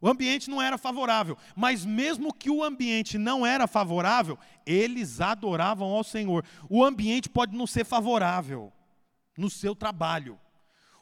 O 0.00 0.08
ambiente 0.08 0.50
não 0.50 0.60
era 0.60 0.76
favorável, 0.76 1.38
mas 1.54 1.84
mesmo 1.84 2.34
que 2.34 2.50
o 2.50 2.64
ambiente 2.64 3.16
não 3.18 3.46
era 3.46 3.68
favorável, 3.68 4.36
eles 4.66 5.20
adoravam 5.20 5.92
ao 5.92 6.02
Senhor. 6.02 6.44
O 6.68 6.82
ambiente 6.84 7.28
pode 7.28 7.56
não 7.56 7.68
ser 7.68 7.84
favorável 7.84 8.72
no 9.38 9.48
seu 9.48 9.76
trabalho. 9.76 10.40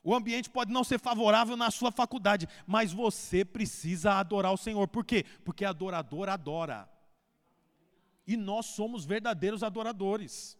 O 0.04 0.14
ambiente 0.14 0.50
pode 0.50 0.70
não 0.70 0.84
ser 0.84 1.00
favorável 1.00 1.56
na 1.56 1.70
sua 1.70 1.90
faculdade, 1.90 2.46
mas 2.66 2.92
você 2.92 3.42
precisa 3.42 4.18
adorar 4.18 4.52
o 4.52 4.58
Senhor. 4.58 4.86
Por 4.86 5.02
quê? 5.02 5.24
Porque 5.42 5.64
adorador 5.64 6.28
adora. 6.28 6.92
E 8.26 8.36
nós 8.36 8.66
somos 8.66 9.04
verdadeiros 9.04 9.62
adoradores. 9.62 10.56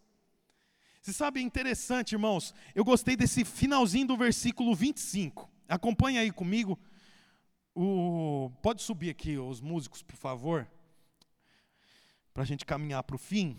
Você 1.01 1.13
sabe, 1.13 1.41
é 1.41 1.43
interessante, 1.43 2.13
irmãos, 2.13 2.55
eu 2.75 2.85
gostei 2.85 3.17
desse 3.17 3.45
finalzinho 3.45 4.07
do 4.07 4.17
versículo 4.17 4.75
25. 4.75 5.51
Acompanha 5.69 6.21
aí 6.21 6.31
comigo. 6.31 6.79
O, 7.75 8.51
pode 8.63 8.83
subir 8.83 9.11
aqui 9.11 9.37
os 9.37 9.61
músicos, 9.61 10.03
por 10.03 10.17
favor, 10.17 10.71
para 12.33 12.43
a 12.43 12.47
gente 12.47 12.65
caminhar 12.65 13.03
para 13.03 13.17
o 13.17 13.19
fim. 13.19 13.57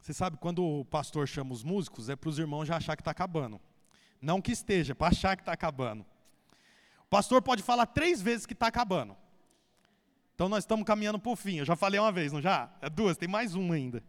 Você 0.00 0.12
sabe, 0.12 0.36
quando 0.36 0.64
o 0.64 0.84
pastor 0.84 1.28
chama 1.28 1.52
os 1.52 1.62
músicos, 1.62 2.08
é 2.08 2.16
para 2.16 2.28
os 2.28 2.38
irmãos 2.38 2.66
já 2.66 2.76
achar 2.76 2.96
que 2.96 3.02
está 3.02 3.12
acabando. 3.12 3.60
Não 4.20 4.40
que 4.40 4.52
esteja, 4.52 4.94
para 4.94 5.08
achar 5.08 5.36
que 5.36 5.42
está 5.42 5.52
acabando. 5.52 6.04
O 7.04 7.08
pastor 7.08 7.40
pode 7.40 7.62
falar 7.62 7.86
três 7.86 8.20
vezes 8.20 8.44
que 8.44 8.52
está 8.52 8.66
acabando. 8.66 9.16
Então 10.34 10.48
nós 10.48 10.64
estamos 10.64 10.84
caminhando 10.84 11.18
para 11.18 11.32
o 11.32 11.36
fim. 11.36 11.58
Eu 11.58 11.64
já 11.64 11.76
falei 11.76 12.00
uma 12.00 12.12
vez, 12.12 12.32
não 12.32 12.40
já? 12.40 12.70
É 12.80 12.88
duas, 12.88 13.16
tem 13.16 13.28
mais 13.28 13.54
uma 13.54 13.74
ainda. 13.74 14.02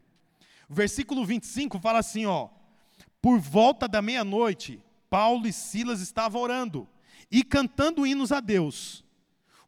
Versículo 0.70 1.26
25 1.26 1.80
fala 1.80 2.00
assim, 2.00 2.26
ó. 2.26 2.50
Por 3.22 3.40
volta 3.40 3.88
da 3.88 4.02
meia-noite, 4.02 4.82
Paulo 5.10 5.48
e 5.48 5.54
Silas 5.54 6.02
estavam 6.02 6.42
orando 6.42 6.88
e 7.32 7.44
cantando 7.44 8.06
hinos 8.06 8.32
a 8.32 8.40
Deus. 8.40 9.04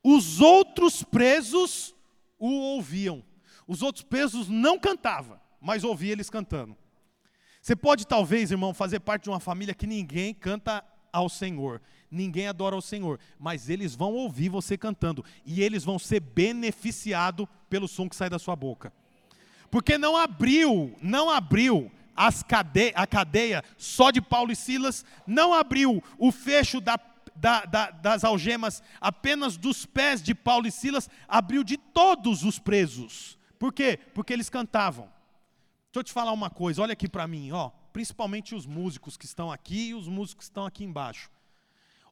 Os 0.04 0.42
outros 0.42 1.04
presos 1.04 1.96
o 2.38 2.50
ouviam. 2.50 3.24
Os 3.68 3.82
outros 3.82 4.04
presos 4.04 4.48
não 4.48 4.78
cantavam, 4.78 5.40
mas 5.60 5.84
ouvia 5.84 6.12
eles 6.12 6.30
cantando. 6.30 6.78
Você 7.62 7.76
pode, 7.76 8.06
talvez, 8.06 8.52
irmão, 8.52 8.74
fazer 8.74 9.00
parte 9.00 9.24
de 9.24 9.30
uma 9.30 9.40
família 9.40 9.74
que 9.74 9.88
ninguém 9.88 10.34
canta 10.34 10.86
ao 11.12 11.28
Senhor, 11.28 11.82
ninguém 12.16 12.48
adora 12.48 12.76
ao 12.76 12.82
Senhor, 12.82 13.20
mas 13.38 13.70
eles 13.70 13.96
vão 13.96 14.14
ouvir 14.14 14.50
você 14.50 14.78
cantando 14.78 15.24
e 15.46 15.62
eles 15.62 15.84
vão 15.84 16.00
ser 16.00 16.20
beneficiados 16.20 17.48
pelo 17.70 17.88
som 17.88 18.10
que 18.10 18.16
sai 18.16 18.30
da 18.30 18.40
sua 18.40 18.56
boca. 18.56 18.92
Porque 19.70 19.98
não 19.98 20.16
abriu, 20.16 20.96
não 21.02 21.30
abriu 21.30 21.92
cade 22.48 22.94
a 22.96 23.06
cadeia 23.06 23.64
só 23.78 24.10
de 24.10 24.22
Paulo 24.22 24.52
e 24.52 24.56
Silas, 24.56 25.04
não 25.28 25.54
abriu 25.54 26.02
o 26.18 26.32
fecho 26.32 26.80
da 26.80 26.98
da, 27.36 27.66
da, 27.66 27.92
das 27.92 28.24
algemas 28.24 28.82
apenas 29.02 29.58
dos 29.58 29.86
pés 29.86 30.22
de 30.22 30.34
Paulo 30.34 30.68
e 30.68 30.72
Silas, 30.72 31.10
abriu 31.28 31.66
de 31.66 31.76
todos 31.76 32.44
os 32.44 32.58
presos. 32.58 33.38
Por 33.60 33.74
quê? 33.74 34.00
Porque 34.14 34.32
eles 34.32 34.50
cantavam. 34.50 35.10
Deixa 35.92 36.00
eu 36.00 36.04
te 36.04 36.14
falar 36.14 36.32
uma 36.32 36.50
coisa, 36.50 36.82
olha 36.82 36.94
aqui 36.94 37.10
para 37.10 37.28
mim, 37.28 37.52
ó, 37.52 37.72
principalmente 37.92 38.56
os 38.56 38.66
músicos 38.66 39.18
que 39.18 39.26
estão 39.26 39.52
aqui 39.52 39.90
e 39.90 39.94
os 39.94 40.08
músicos 40.08 40.46
que 40.46 40.52
estão 40.52 40.66
aqui 40.66 40.84
embaixo. 40.84 41.30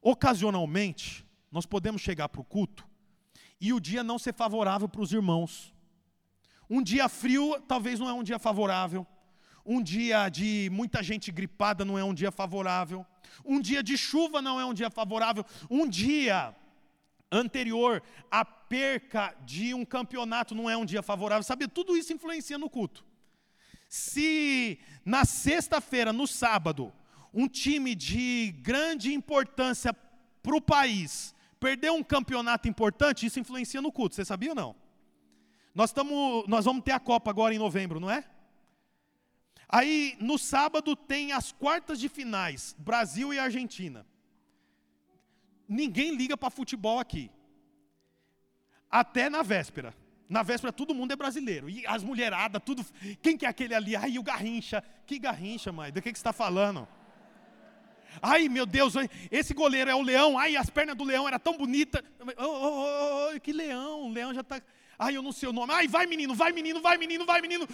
Ocasionalmente, 0.06 1.26
nós 1.50 1.64
podemos 1.64 2.02
chegar 2.02 2.28
para 2.28 2.42
o 2.42 2.44
culto 2.44 2.86
e 3.58 3.72
o 3.72 3.80
dia 3.80 4.04
não 4.04 4.18
ser 4.18 4.34
favorável 4.34 4.86
para 4.86 5.00
os 5.00 5.10
irmãos. 5.14 5.74
Um 6.68 6.82
dia 6.82 7.08
frio 7.08 7.58
talvez 7.66 7.98
não 7.98 8.06
é 8.06 8.12
um 8.12 8.22
dia 8.22 8.38
favorável. 8.38 9.06
Um 9.64 9.82
dia 9.82 10.28
de 10.28 10.68
muita 10.70 11.02
gente 11.02 11.32
gripada 11.32 11.86
não 11.86 11.98
é 11.98 12.04
um 12.04 12.12
dia 12.12 12.30
favorável. 12.30 13.06
Um 13.42 13.58
dia 13.58 13.82
de 13.82 13.96
chuva 13.96 14.42
não 14.42 14.60
é 14.60 14.64
um 14.66 14.74
dia 14.74 14.90
favorável. 14.90 15.42
Um 15.70 15.88
dia 15.88 16.54
anterior 17.32 18.02
à 18.30 18.44
perca 18.44 19.34
de 19.40 19.72
um 19.72 19.86
campeonato 19.86 20.54
não 20.54 20.68
é 20.68 20.76
um 20.76 20.84
dia 20.84 21.02
favorável. 21.02 21.42
Sabe, 21.42 21.66
tudo 21.66 21.96
isso 21.96 22.12
influencia 22.12 22.58
no 22.58 22.68
culto. 22.68 23.02
Se 23.88 24.78
na 25.02 25.24
sexta-feira, 25.24 26.12
no 26.12 26.26
sábado, 26.26 26.92
um 27.34 27.48
time 27.48 27.94
de 27.94 28.54
grande 28.62 29.12
importância 29.12 29.92
para 30.42 30.56
o 30.56 30.60
país 30.60 31.34
perdeu 31.58 31.94
um 31.94 32.02
campeonato 32.02 32.68
importante, 32.68 33.26
isso 33.26 33.40
influencia 33.40 33.80
no 33.80 33.90
culto. 33.90 34.14
Você 34.14 34.24
sabia 34.24 34.50
ou 34.50 34.54
não? 34.54 34.76
Nós, 35.74 35.92
tamo, 35.92 36.44
nós 36.46 36.66
vamos 36.66 36.84
ter 36.84 36.92
a 36.92 37.00
Copa 37.00 37.30
agora 37.30 37.54
em 37.54 37.58
novembro, 37.58 37.98
não 37.98 38.10
é? 38.10 38.22
Aí, 39.66 40.14
no 40.20 40.38
sábado, 40.38 40.94
tem 40.94 41.32
as 41.32 41.50
quartas 41.50 41.98
de 41.98 42.08
finais, 42.08 42.76
Brasil 42.78 43.32
e 43.32 43.38
Argentina. 43.38 44.06
Ninguém 45.66 46.14
liga 46.14 46.36
para 46.36 46.50
futebol 46.50 47.00
aqui. 47.00 47.30
Até 48.90 49.28
na 49.28 49.42
véspera. 49.42 49.94
Na 50.28 50.42
véspera 50.42 50.72
todo 50.72 50.94
mundo 50.94 51.12
é 51.12 51.16
brasileiro. 51.16 51.68
E 51.68 51.86
as 51.86 52.02
mulheradas, 52.02 52.62
tudo. 52.64 52.84
Quem 53.20 53.36
que 53.36 53.46
é 53.46 53.48
aquele 53.48 53.74
ali? 53.74 53.96
Ai, 53.96 54.18
o 54.18 54.22
Garrincha. 54.22 54.84
Que 55.06 55.18
Garrincha, 55.18 55.72
mãe? 55.72 55.90
Do 55.90 56.00
que, 56.00 56.12
que 56.12 56.18
você 56.18 56.20
está 56.20 56.32
falando? 56.32 56.86
Ai, 58.22 58.48
meu 58.48 58.66
Deus, 58.66 58.94
esse 59.30 59.54
goleiro 59.54 59.90
é 59.90 59.94
o 59.94 60.02
leão. 60.02 60.38
Ai, 60.38 60.56
as 60.56 60.70
pernas 60.70 60.96
do 60.96 61.04
leão 61.04 61.26
eram 61.26 61.38
tão 61.38 61.56
bonitas. 61.56 62.02
Oh, 62.38 62.44
oh, 62.44 63.28
oh, 63.34 63.40
que 63.40 63.52
leão? 63.52 64.02
O 64.04 64.12
leão 64.12 64.32
já 64.32 64.40
está. 64.40 64.60
Ai, 64.98 65.16
eu 65.16 65.22
não 65.22 65.32
sei 65.32 65.48
o 65.48 65.52
nome. 65.52 65.72
Ai, 65.72 65.88
vai 65.88 66.06
menino, 66.06 66.34
vai 66.34 66.52
menino, 66.52 66.80
vai 66.80 66.96
menino, 66.96 67.26
vai 67.26 67.40
menino. 67.40 67.68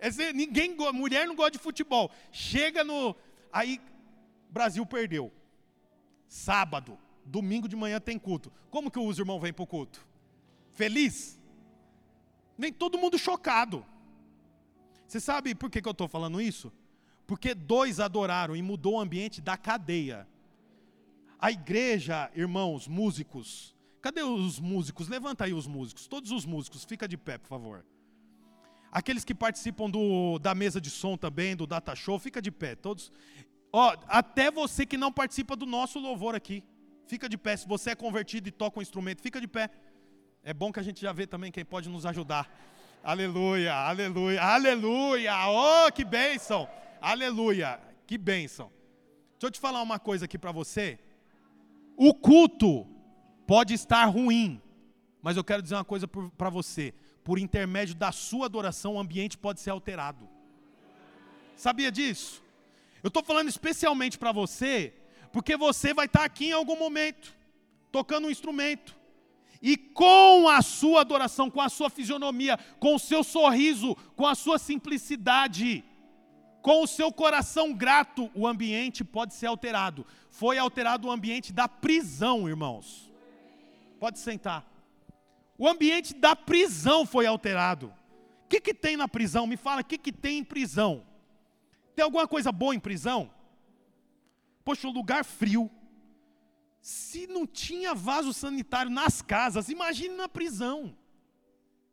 Esse, 0.00 0.32
ninguém, 0.32 0.76
mulher 0.92 1.26
não 1.26 1.34
gosta 1.34 1.52
de 1.52 1.58
futebol. 1.58 2.10
Chega 2.30 2.84
no. 2.84 3.16
Aí, 3.52 3.80
Brasil 4.50 4.84
perdeu. 4.84 5.32
Sábado, 6.28 6.98
domingo 7.24 7.68
de 7.68 7.76
manhã 7.76 8.00
tem 8.00 8.18
culto. 8.18 8.52
Como 8.70 8.90
que 8.90 8.98
os 8.98 9.18
irmãos 9.18 9.40
vêm 9.40 9.52
para 9.52 9.62
o 9.62 9.66
culto? 9.66 10.06
Feliz? 10.72 11.40
Vem 12.58 12.72
todo 12.72 12.98
mundo 12.98 13.18
chocado. 13.18 13.84
Você 15.06 15.20
sabe 15.20 15.54
por 15.54 15.70
que, 15.70 15.80
que 15.80 15.88
eu 15.88 15.92
estou 15.92 16.08
falando 16.08 16.40
isso? 16.40 16.72
Porque 17.26 17.54
dois 17.54 18.00
adoraram 18.00 18.54
e 18.54 18.62
mudou 18.62 18.94
o 18.94 19.00
ambiente 19.00 19.40
da 19.40 19.56
cadeia. 19.56 20.26
A 21.38 21.50
igreja, 21.50 22.30
irmãos, 22.34 22.86
músicos. 22.86 23.74
Cadê 24.00 24.22
os 24.22 24.60
músicos? 24.60 25.08
Levanta 25.08 25.44
aí 25.44 25.54
os 25.54 25.66
músicos. 25.66 26.06
Todos 26.06 26.30
os 26.30 26.44
músicos, 26.44 26.84
fica 26.84 27.08
de 27.08 27.16
pé, 27.16 27.38
por 27.38 27.48
favor. 27.48 27.84
Aqueles 28.92 29.24
que 29.24 29.34
participam 29.34 29.90
do, 29.90 30.38
da 30.38 30.54
mesa 30.54 30.80
de 30.80 30.90
som 30.90 31.16
também, 31.16 31.56
do 31.56 31.66
data 31.66 31.96
show, 31.96 32.18
fica 32.18 32.40
de 32.40 32.50
pé. 32.50 32.74
Todos. 32.74 33.10
Ó, 33.72 33.96
até 34.06 34.50
você 34.50 34.86
que 34.86 34.96
não 34.96 35.10
participa 35.10 35.56
do 35.56 35.66
nosso 35.66 35.98
louvor 35.98 36.34
aqui, 36.34 36.62
fica 37.06 37.28
de 37.28 37.36
pé. 37.36 37.56
Se 37.56 37.66
você 37.66 37.90
é 37.90 37.94
convertido 37.94 38.48
e 38.48 38.52
toca 38.52 38.78
um 38.78 38.82
instrumento, 38.82 39.22
fica 39.22 39.40
de 39.40 39.48
pé. 39.48 39.70
É 40.42 40.52
bom 40.52 40.70
que 40.70 40.78
a 40.78 40.82
gente 40.82 41.00
já 41.00 41.12
vê 41.12 41.26
também 41.26 41.50
quem 41.50 41.64
pode 41.64 41.88
nos 41.88 42.04
ajudar. 42.06 42.48
Aleluia, 43.02 43.74
aleluia, 43.74 44.42
aleluia. 44.42 45.32
Oh, 45.48 45.90
que 45.90 46.04
bênção. 46.04 46.68
Aleluia, 47.04 47.78
que 48.06 48.16
bênção. 48.16 48.72
Deixa 49.32 49.48
eu 49.48 49.50
te 49.50 49.60
falar 49.60 49.82
uma 49.82 49.98
coisa 49.98 50.24
aqui 50.24 50.38
para 50.38 50.50
você. 50.50 50.98
O 51.98 52.14
culto 52.14 52.86
pode 53.46 53.74
estar 53.74 54.06
ruim, 54.06 54.58
mas 55.20 55.36
eu 55.36 55.44
quero 55.44 55.60
dizer 55.60 55.74
uma 55.74 55.84
coisa 55.84 56.08
para 56.08 56.48
você. 56.48 56.94
Por 57.22 57.38
intermédio 57.38 57.94
da 57.94 58.10
sua 58.10 58.46
adoração, 58.46 58.94
o 58.94 58.98
ambiente 58.98 59.36
pode 59.36 59.60
ser 59.60 59.68
alterado. 59.68 60.26
Sabia 61.54 61.92
disso? 61.92 62.42
Eu 63.02 63.08
estou 63.08 63.22
falando 63.22 63.50
especialmente 63.50 64.16
para 64.16 64.32
você, 64.32 64.94
porque 65.30 65.58
você 65.58 65.92
vai 65.92 66.06
estar 66.06 66.20
tá 66.20 66.24
aqui 66.24 66.46
em 66.46 66.52
algum 66.52 66.78
momento, 66.78 67.36
tocando 67.92 68.28
um 68.28 68.30
instrumento 68.30 68.96
e 69.60 69.76
com 69.76 70.48
a 70.48 70.62
sua 70.62 71.02
adoração, 71.02 71.50
com 71.50 71.60
a 71.60 71.68
sua 71.68 71.90
fisionomia, 71.90 72.58
com 72.80 72.94
o 72.94 72.98
seu 72.98 73.22
sorriso, 73.22 73.94
com 74.16 74.26
a 74.26 74.34
sua 74.34 74.58
simplicidade, 74.58 75.84
com 76.64 76.82
o 76.82 76.86
seu 76.86 77.12
coração 77.12 77.74
grato, 77.74 78.30
o 78.34 78.46
ambiente 78.46 79.04
pode 79.04 79.34
ser 79.34 79.44
alterado. 79.44 80.06
Foi 80.30 80.56
alterado 80.56 81.06
o 81.06 81.10
ambiente 81.10 81.52
da 81.52 81.68
prisão, 81.68 82.48
irmãos. 82.48 83.12
Pode 84.00 84.18
sentar. 84.18 84.64
O 85.58 85.68
ambiente 85.68 86.14
da 86.14 86.34
prisão 86.34 87.04
foi 87.04 87.26
alterado. 87.26 87.92
O 88.46 88.48
que, 88.48 88.62
que 88.62 88.72
tem 88.72 88.96
na 88.96 89.06
prisão? 89.06 89.46
Me 89.46 89.58
fala, 89.58 89.82
o 89.82 89.84
que, 89.84 89.98
que 89.98 90.10
tem 90.10 90.38
em 90.38 90.44
prisão? 90.44 91.04
Tem 91.94 92.02
alguma 92.02 92.26
coisa 92.26 92.50
boa 92.50 92.74
em 92.74 92.80
prisão? 92.80 93.30
Poxa, 94.64 94.88
um 94.88 94.92
lugar 94.92 95.22
frio, 95.22 95.70
se 96.80 97.26
não 97.26 97.46
tinha 97.46 97.94
vaso 97.94 98.32
sanitário 98.32 98.90
nas 98.90 99.20
casas, 99.20 99.68
imagine 99.68 100.16
na 100.16 100.30
prisão. 100.30 100.96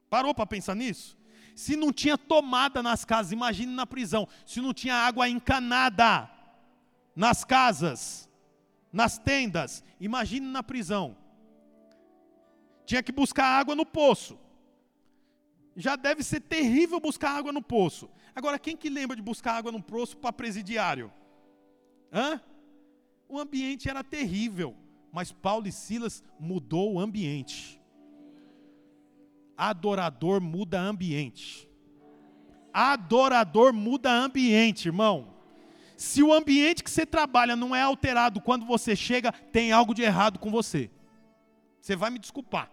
Parou 0.09 0.33
para 0.33 0.45
pensar 0.45 0.75
nisso? 0.75 1.17
Se 1.55 1.75
não 1.75 1.91
tinha 1.91 2.17
tomada 2.17 2.81
nas 2.81 3.03
casas, 3.05 3.31
imagine 3.31 3.73
na 3.73 3.85
prisão. 3.85 4.27
Se 4.45 4.61
não 4.61 4.73
tinha 4.73 4.95
água 4.95 5.27
encanada 5.27 6.29
nas 7.15 7.43
casas, 7.43 8.29
nas 8.91 9.17
tendas, 9.17 9.83
imagine 9.99 10.45
na 10.45 10.63
prisão. 10.63 11.17
Tinha 12.85 13.03
que 13.03 13.11
buscar 13.11 13.45
água 13.45 13.75
no 13.75 13.85
poço. 13.85 14.37
Já 15.75 15.95
deve 15.95 16.23
ser 16.23 16.41
terrível 16.41 16.99
buscar 16.99 17.31
água 17.31 17.51
no 17.51 17.61
poço. 17.61 18.09
Agora, 18.35 18.59
quem 18.59 18.75
que 18.75 18.89
lembra 18.89 19.15
de 19.15 19.21
buscar 19.21 19.53
água 19.53 19.71
no 19.71 19.81
poço 19.81 20.17
para 20.17 20.33
presidiário? 20.33 21.11
Hã? 22.11 22.41
O 23.27 23.39
ambiente 23.39 23.89
era 23.89 24.03
terrível, 24.03 24.75
mas 25.11 25.31
Paulo 25.31 25.67
e 25.67 25.71
Silas 25.71 26.21
mudou 26.37 26.93
o 26.93 26.99
ambiente. 26.99 27.80
Adorador 29.61 30.41
muda 30.41 30.81
ambiente. 30.81 31.69
Adorador 32.73 33.71
muda 33.71 34.11
ambiente, 34.11 34.87
irmão. 34.87 35.35
Se 35.95 36.23
o 36.23 36.33
ambiente 36.33 36.83
que 36.83 36.89
você 36.89 37.05
trabalha 37.05 37.55
não 37.55 37.75
é 37.75 37.81
alterado 37.83 38.41
quando 38.41 38.65
você 38.65 38.95
chega, 38.95 39.31
tem 39.31 39.71
algo 39.71 39.93
de 39.93 40.01
errado 40.01 40.39
com 40.39 40.49
você. 40.49 40.89
Você 41.79 41.95
vai 41.95 42.09
me 42.09 42.17
desculpar. 42.17 42.71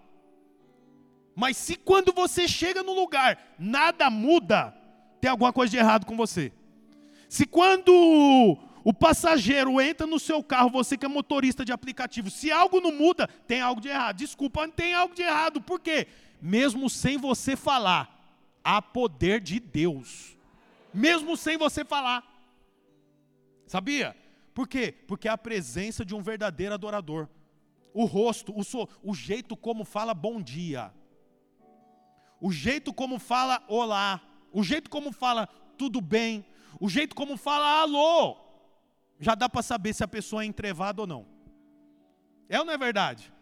Mas 1.36 1.58
se 1.58 1.76
quando 1.76 2.10
você 2.10 2.48
chega 2.48 2.82
no 2.82 2.94
lugar 2.94 3.38
nada 3.58 4.08
muda, 4.08 4.74
tem 5.20 5.30
alguma 5.30 5.52
coisa 5.52 5.70
de 5.70 5.76
errado 5.76 6.06
com 6.06 6.16
você. 6.16 6.50
Se 7.28 7.44
quando 7.44 7.92
o 8.82 8.94
passageiro 8.94 9.78
entra 9.78 10.06
no 10.06 10.18
seu 10.18 10.42
carro, 10.42 10.70
você 10.70 10.96
que 10.96 11.04
é 11.04 11.08
motorista 11.08 11.66
de 11.66 11.72
aplicativo, 11.72 12.30
se 12.30 12.50
algo 12.50 12.80
não 12.80 12.92
muda, 12.92 13.28
tem 13.46 13.60
algo 13.60 13.78
de 13.78 13.88
errado. 13.88 14.16
Desculpa, 14.16 14.66
tem 14.68 14.94
algo 14.94 15.14
de 15.14 15.20
errado. 15.20 15.60
Por 15.60 15.80
quê? 15.80 16.06
Mesmo 16.40 16.88
sem 16.88 17.16
você 17.16 17.56
falar, 17.56 18.38
há 18.62 18.80
poder 18.80 19.40
de 19.40 19.58
Deus. 19.58 20.36
Mesmo 20.92 21.36
sem 21.36 21.56
você 21.56 21.84
falar. 21.84 22.24
Sabia? 23.66 24.16
Por 24.54 24.66
quê? 24.66 24.92
Porque 25.06 25.28
é 25.28 25.30
a 25.30 25.38
presença 25.38 26.04
de 26.04 26.14
um 26.14 26.22
verdadeiro 26.22 26.74
adorador. 26.74 27.28
O 27.92 28.04
rosto, 28.04 28.52
o, 28.56 28.64
so, 28.64 28.88
o 29.02 29.14
jeito 29.14 29.56
como 29.56 29.84
fala 29.84 30.14
bom 30.14 30.40
dia. 30.40 30.92
O 32.40 32.52
jeito 32.52 32.92
como 32.92 33.18
fala 33.18 33.62
olá. 33.68 34.20
O 34.52 34.62
jeito 34.62 34.88
como 34.88 35.12
fala 35.12 35.46
tudo 35.76 36.00
bem. 36.00 36.44
O 36.80 36.88
jeito 36.88 37.14
como 37.14 37.36
fala 37.36 37.80
alô 37.80 38.48
já 39.20 39.34
dá 39.34 39.48
para 39.48 39.62
saber 39.62 39.92
se 39.92 40.04
a 40.04 40.08
pessoa 40.08 40.42
é 40.42 40.46
entrevada 40.46 41.00
ou 41.00 41.06
não. 41.06 41.26
É 42.48 42.58
ou 42.58 42.64
não 42.64 42.72
é 42.72 42.78
verdade? 42.78 43.32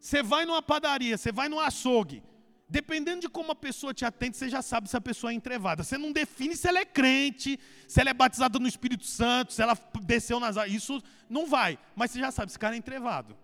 Você 0.00 0.22
vai 0.22 0.44
numa 0.44 0.62
padaria, 0.62 1.16
você 1.16 1.32
vai 1.32 1.48
num 1.48 1.58
açougue, 1.58 2.22
dependendo 2.68 3.22
de 3.22 3.28
como 3.28 3.52
a 3.52 3.54
pessoa 3.54 3.92
te 3.94 4.04
atende, 4.04 4.36
você 4.36 4.48
já 4.48 4.62
sabe 4.62 4.88
se 4.88 4.96
a 4.96 5.00
pessoa 5.00 5.32
é 5.32 5.34
entrevada. 5.34 5.82
Você 5.82 5.98
não 5.98 6.12
define 6.12 6.56
se 6.56 6.68
ela 6.68 6.78
é 6.78 6.84
crente, 6.84 7.58
se 7.86 8.00
ela 8.00 8.10
é 8.10 8.14
batizada 8.14 8.58
no 8.58 8.68
Espírito 8.68 9.04
Santo, 9.04 9.52
se 9.52 9.62
ela 9.62 9.76
desceu 10.02 10.38
nas. 10.38 10.56
Isso 10.68 11.02
não 11.28 11.46
vai, 11.46 11.78
mas 11.96 12.10
você 12.10 12.20
já 12.20 12.30
sabe 12.30 12.52
se 12.52 12.56
o 12.56 12.60
cara 12.60 12.74
é 12.74 12.78
entrevado. 12.78 13.36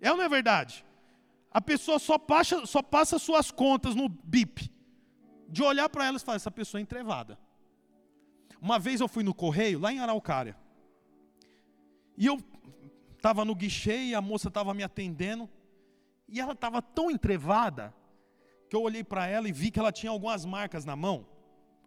É 0.00 0.10
ou 0.10 0.16
não 0.16 0.24
é 0.24 0.28
verdade? 0.28 0.84
A 1.50 1.60
pessoa 1.60 1.98
só 1.98 2.18
passa, 2.18 2.66
só 2.66 2.82
passa 2.82 3.18
suas 3.18 3.50
contas 3.50 3.94
no 3.94 4.08
BIP. 4.08 4.70
De 5.48 5.62
olhar 5.62 5.88
para 5.88 6.04
elas 6.04 6.22
e 6.22 6.24
falar: 6.24 6.36
essa 6.36 6.50
pessoa 6.50 6.80
é 6.80 6.82
entrevada. 6.82 7.38
Uma 8.60 8.78
vez 8.78 9.00
eu 9.00 9.08
fui 9.08 9.22
no 9.22 9.34
correio, 9.34 9.78
lá 9.78 9.92
em 9.92 9.98
Araucária. 9.98 10.56
E 12.16 12.26
eu 12.26 12.38
estava 13.16 13.44
no 13.44 13.54
guichê 13.54 14.04
e 14.06 14.14
a 14.14 14.20
moça 14.20 14.48
estava 14.48 14.74
me 14.74 14.82
atendendo. 14.82 15.48
E 16.28 16.40
ela 16.40 16.52
estava 16.52 16.80
tão 16.80 17.10
entrevada 17.10 17.94
que 18.68 18.76
eu 18.76 18.82
olhei 18.82 19.04
para 19.04 19.26
ela 19.26 19.48
e 19.48 19.52
vi 19.52 19.70
que 19.70 19.78
ela 19.78 19.92
tinha 19.92 20.10
algumas 20.10 20.44
marcas 20.44 20.84
na 20.84 20.96
mão, 20.96 21.26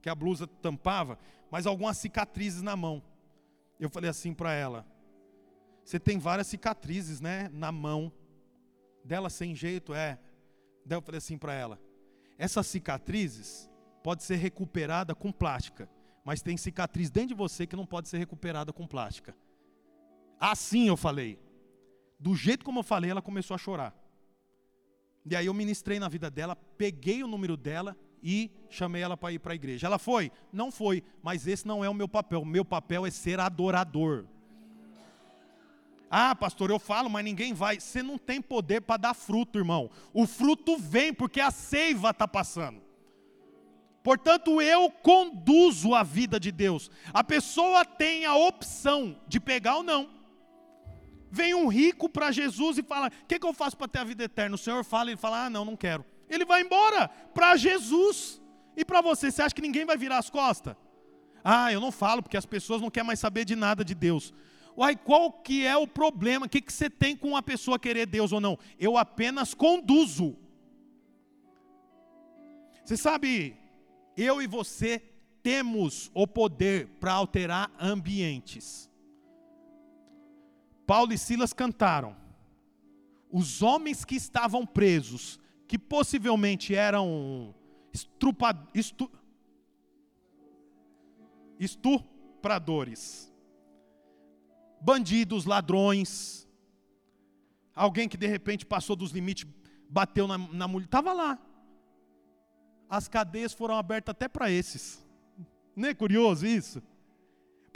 que 0.02 0.10
a 0.10 0.16
blusa 0.16 0.48
tampava, 0.48 1.18
mas 1.50 1.66
algumas 1.66 1.98
cicatrizes 1.98 2.62
na 2.62 2.76
mão. 2.76 3.04
Eu 3.80 3.90
falei 3.90 4.10
assim 4.10 4.34
para 4.34 4.54
ela: 4.54 4.86
Você 5.84 6.00
tem 6.00 6.18
várias 6.18 6.48
cicatrizes, 6.48 7.20
né, 7.20 7.50
na 7.52 7.72
mão. 7.72 8.12
Dela 9.04 9.30
sem 9.30 9.56
jeito, 9.56 9.94
é. 9.94 10.20
Daí 10.86 10.98
eu 10.98 11.02
falei 11.02 11.18
assim 11.18 11.38
para 11.38 11.54
ela: 11.54 11.80
Essas 12.38 12.68
cicatrizes 12.68 13.70
pode 14.04 14.24
ser 14.24 14.36
recuperada 14.36 15.14
com 15.14 15.32
plástica, 15.32 15.90
mas 16.24 16.42
tem 16.42 16.56
cicatriz 16.58 17.10
dentro 17.10 17.30
de 17.30 17.36
você 17.36 17.66
que 17.66 17.76
não 17.76 17.86
pode 17.86 18.08
ser 18.08 18.18
recuperada 18.18 18.72
com 18.72 18.88
plástica. 18.88 19.36
Assim 20.40 20.88
eu 20.88 20.98
falei. 20.98 21.40
Do 22.20 22.36
jeito 22.36 22.66
como 22.66 22.80
eu 22.80 22.84
falei, 22.84 23.12
ela 23.12 23.22
começou 23.22 23.54
a 23.54 23.58
chorar. 23.58 23.94
E 25.30 25.36
aí 25.36 25.46
eu 25.46 25.54
ministrei 25.54 26.00
na 26.00 26.08
vida 26.08 26.30
dela, 26.30 26.56
peguei 26.78 27.24
o 27.24 27.28
número 27.28 27.58
dela 27.58 27.96
e 28.24 28.50
chamei 28.70 29.02
ela 29.02 29.18
para 29.18 29.34
ir 29.34 29.40
para 29.40 29.54
a 29.54 29.56
igreja. 29.56 29.88
Ela 29.88 30.00
foi? 30.00 30.32
Não 30.52 30.72
foi, 30.72 31.04
mas 31.22 31.48
esse 31.48 31.68
não 31.68 31.84
é 31.84 31.90
o 31.90 31.94
meu 31.94 32.08
papel. 32.08 32.42
O 32.42 32.46
meu 32.46 32.64
papel 32.64 33.06
é 33.06 33.12
ser 33.12 33.40
adorador. 33.40 34.26
Ah, 36.10 36.34
pastor, 36.34 36.70
eu 36.70 36.80
falo, 36.80 37.10
mas 37.10 37.26
ninguém 37.26 37.54
vai. 37.54 37.80
Você 37.80 38.02
não 38.02 38.18
tem 38.18 38.42
poder 38.42 38.82
para 38.82 38.98
dar 38.98 39.14
fruto, 39.14 39.60
irmão. 39.60 39.90
O 40.14 40.26
fruto 40.26 40.78
vem 40.78 41.14
porque 41.14 41.42
a 41.42 41.52
seiva 41.52 42.12
está 42.12 42.28
passando. 42.28 42.82
Portanto, 44.02 44.62
eu 44.62 44.90
conduzo 44.90 45.94
a 45.94 46.02
vida 46.02 46.40
de 46.40 46.50
Deus. 46.50 46.90
A 47.14 47.26
pessoa 47.26 47.84
tem 47.84 48.26
a 48.26 48.36
opção 48.36 49.20
de 49.28 49.38
pegar 49.38 49.76
ou 49.78 49.84
não. 49.84 50.17
Vem 51.30 51.54
um 51.54 51.68
rico 51.68 52.10
para 52.10 52.32
Jesus 52.32 52.78
e 52.78 52.84
fala: 52.84 53.08
O 53.08 53.26
que, 53.26 53.40
que, 53.40 53.46
eu 53.46 53.54
faço 53.54 53.78
para 53.78 53.88
ter 53.88 54.00
a 54.00 54.04
vida 54.04 54.24
eterna? 54.24 54.56
O 54.56 54.58
Senhor 54.58 54.84
fala, 54.84 55.10
ele 55.10 55.18
fala: 55.18 55.46
Ah, 55.46 55.50
não, 55.50 55.66
não 55.66 55.76
quero. 55.76 56.06
Ele 56.30 56.46
vai 56.46 56.62
embora 56.62 57.08
para 57.34 57.56
Jesus. 57.56 58.42
E 58.76 58.86
para 58.86 59.02
você, 59.02 59.32
você 59.32 59.42
acha 59.42 59.56
que 59.56 59.62
ninguém 59.62 59.86
vai 59.86 59.98
virar 59.98 60.18
as 60.20 60.30
costas? 60.30 60.76
Ah, 61.44 61.72
eu 61.72 61.80
não 61.80 61.92
falo 61.92 62.22
porque 62.22 62.38
as 62.38 62.46
pessoas 62.46 62.82
não 62.82 62.90
querem 62.90 63.08
mais 63.08 63.20
saber 63.20 63.46
de 63.46 63.56
nada 63.56 63.84
de 63.84 63.96
Deus. 63.96 64.34
Uai, 64.78 64.96
qual 64.96 65.32
que 65.32 65.66
é 65.66 65.76
o 65.76 65.88
problema? 65.88 66.46
O 66.46 66.50
que, 66.50 66.62
que 66.62 66.72
você 66.72 66.90
tem 66.90 67.16
com 67.16 67.30
uma 67.30 67.42
pessoa 67.42 67.80
querer 67.80 68.06
Deus 68.06 68.32
ou 68.32 68.40
não? 68.40 68.60
Eu 68.80 68.96
apenas 68.98 69.54
conduzo. 69.54 70.38
Você 72.86 72.96
sabe, 72.96 73.58
eu 74.16 74.42
e 74.42 74.48
você 74.48 75.02
temos 75.42 76.12
o 76.14 76.28
poder 76.28 76.88
para 77.00 77.14
alterar 77.14 77.72
ambientes. 77.80 78.87
Paulo 80.88 81.14
e 81.14 81.18
Silas 81.18 81.52
cantaram. 81.52 82.16
Os 83.30 83.62
homens 83.62 84.06
que 84.06 84.16
estavam 84.16 84.66
presos, 84.66 85.38
que 85.68 85.78
possivelmente 85.78 86.74
eram 86.74 87.54
estupradores, 91.60 93.30
bandidos, 94.80 95.44
ladrões, 95.44 96.48
alguém 97.76 98.08
que 98.08 98.16
de 98.16 98.28
repente 98.28 98.66
passou 98.66 98.96
dos 98.96 99.12
limites, 99.12 99.46
bateu 99.90 100.26
na, 100.26 100.38
na 100.38 100.70
mulher, 100.70 100.86
estava 100.86 101.12
lá. 101.12 101.38
As 102.90 103.10
cadeias 103.10 103.52
foram 103.54 103.76
abertas 103.76 104.14
até 104.14 104.30
para 104.30 104.50
esses. 104.50 105.06
Não 105.76 105.90
é 105.90 105.94
curioso 105.94 106.46
isso? 106.46 106.82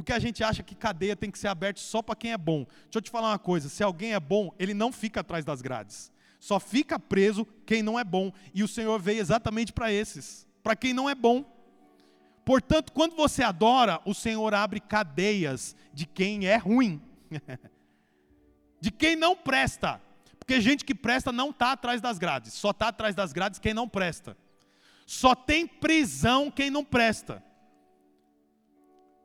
Porque 0.01 0.13
a 0.13 0.17
gente 0.17 0.43
acha 0.43 0.63
que 0.63 0.73
cadeia 0.73 1.15
tem 1.15 1.29
que 1.29 1.37
ser 1.37 1.47
aberta 1.47 1.79
só 1.79 2.01
para 2.01 2.15
quem 2.15 2.31
é 2.31 2.37
bom. 2.37 2.65
Deixa 2.85 2.95
eu 2.95 3.01
te 3.03 3.11
falar 3.11 3.29
uma 3.29 3.37
coisa: 3.37 3.69
se 3.69 3.83
alguém 3.83 4.15
é 4.15 4.19
bom, 4.19 4.51
ele 4.57 4.73
não 4.73 4.91
fica 4.91 5.19
atrás 5.19 5.45
das 5.45 5.61
grades. 5.61 6.11
Só 6.39 6.59
fica 6.59 6.97
preso 6.97 7.45
quem 7.67 7.83
não 7.83 7.99
é 7.99 8.03
bom. 8.03 8.33
E 8.51 8.63
o 8.63 8.67
Senhor 8.67 8.99
veio 8.99 9.19
exatamente 9.19 9.71
para 9.71 9.93
esses, 9.93 10.47
para 10.63 10.75
quem 10.75 10.91
não 10.91 11.07
é 11.07 11.13
bom. 11.13 11.45
Portanto, 12.43 12.91
quando 12.91 13.15
você 13.15 13.43
adora, 13.43 14.01
o 14.03 14.11
Senhor 14.15 14.55
abre 14.55 14.79
cadeias 14.79 15.75
de 15.93 16.07
quem 16.07 16.47
é 16.47 16.57
ruim, 16.57 16.99
de 18.81 18.89
quem 18.89 19.15
não 19.15 19.35
presta. 19.35 20.01
Porque 20.39 20.59
gente 20.59 20.83
que 20.83 20.95
presta 20.95 21.31
não 21.31 21.51
está 21.51 21.73
atrás 21.73 22.01
das 22.01 22.17
grades, 22.17 22.53
só 22.53 22.71
está 22.71 22.87
atrás 22.87 23.13
das 23.13 23.31
grades 23.31 23.59
quem 23.59 23.75
não 23.75 23.87
presta. 23.87 24.35
Só 25.05 25.35
tem 25.35 25.67
prisão 25.67 26.49
quem 26.49 26.71
não 26.71 26.83
presta. 26.83 27.43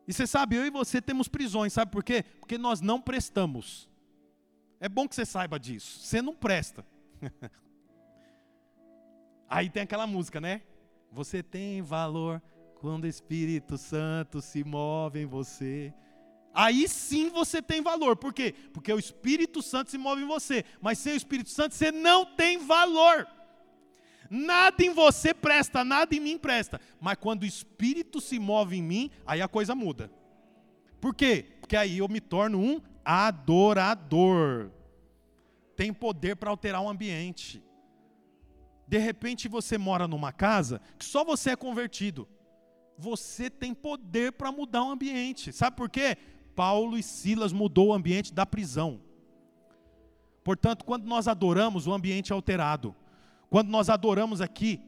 E 0.06 0.12
você 0.12 0.26
sabe, 0.26 0.56
eu 0.56 0.64
e 0.64 0.70
você 0.70 1.02
temos 1.02 1.28
prisões, 1.28 1.72
sabe 1.72 1.90
por 1.90 2.04
quê? 2.04 2.24
Porque 2.38 2.56
nós 2.56 2.80
não 2.80 3.00
prestamos. 3.00 3.88
É 4.78 4.88
bom 4.88 5.08
que 5.08 5.14
você 5.14 5.24
saiba 5.26 5.58
disso. 5.58 6.00
Você 6.00 6.22
não 6.22 6.34
presta. 6.34 6.86
Aí 9.48 9.70
tem 9.70 9.82
aquela 9.82 10.06
música, 10.06 10.40
né? 10.40 10.62
Você 11.10 11.42
tem 11.42 11.82
valor 11.82 12.42
quando 12.80 13.04
o 13.04 13.08
Espírito 13.08 13.78
Santo 13.78 14.40
se 14.42 14.62
move 14.62 15.20
em 15.20 15.26
você. 15.26 15.94
Aí 16.52 16.88
sim 16.88 17.28
você 17.30 17.60
tem 17.60 17.82
valor. 17.82 18.16
Por 18.16 18.32
quê? 18.32 18.54
Porque 18.72 18.92
o 18.92 18.98
Espírito 18.98 19.62
Santo 19.62 19.90
se 19.90 19.98
move 19.98 20.22
em 20.22 20.26
você. 20.26 20.64
Mas 20.80 20.98
sem 20.98 21.12
o 21.12 21.16
Espírito 21.16 21.50
Santo 21.50 21.74
você 21.74 21.92
não 21.92 22.24
tem 22.24 22.58
valor. 22.58 23.26
Nada 24.30 24.84
em 24.84 24.92
você 24.92 25.32
presta, 25.32 25.84
nada 25.84 26.14
em 26.14 26.20
mim 26.20 26.38
presta. 26.38 26.80
Mas 27.00 27.16
quando 27.18 27.42
o 27.42 27.46
Espírito 27.46 28.20
se 28.20 28.38
move 28.38 28.76
em 28.76 28.82
mim, 28.82 29.10
aí 29.26 29.40
a 29.40 29.48
coisa 29.48 29.74
muda. 29.74 30.10
Por 31.00 31.14
quê? 31.14 31.44
Porque 31.60 31.76
aí 31.76 31.98
eu 31.98 32.08
me 32.08 32.20
torno 32.20 32.58
um 32.58 32.80
adorador. 33.04 34.70
Tem 35.76 35.92
poder 35.92 36.36
para 36.36 36.50
alterar 36.50 36.80
o 36.82 36.88
ambiente. 36.88 37.62
De 38.86 38.98
repente 38.98 39.48
você 39.48 39.76
mora 39.76 40.06
numa 40.06 40.32
casa 40.32 40.80
que 40.98 41.04
só 41.04 41.24
você 41.24 41.50
é 41.50 41.56
convertido. 41.56 42.28
Você 42.98 43.50
tem 43.50 43.74
poder 43.74 44.32
para 44.32 44.50
mudar 44.50 44.82
o 44.84 44.90
ambiente. 44.90 45.52
Sabe 45.52 45.76
por 45.76 45.90
quê? 45.90 46.16
Paulo 46.54 46.96
e 46.96 47.02
Silas 47.02 47.52
mudou 47.52 47.88
o 47.88 47.92
ambiente 47.92 48.32
da 48.32 48.46
prisão. 48.46 49.00
Portanto, 50.42 50.84
quando 50.84 51.04
nós 51.04 51.28
adoramos, 51.28 51.86
o 51.86 51.92
ambiente 51.92 52.32
é 52.32 52.34
alterado. 52.34 52.94
Quando 53.56 53.70
nós 53.70 53.88
adoramos 53.88 54.42
aqui, 54.42 54.82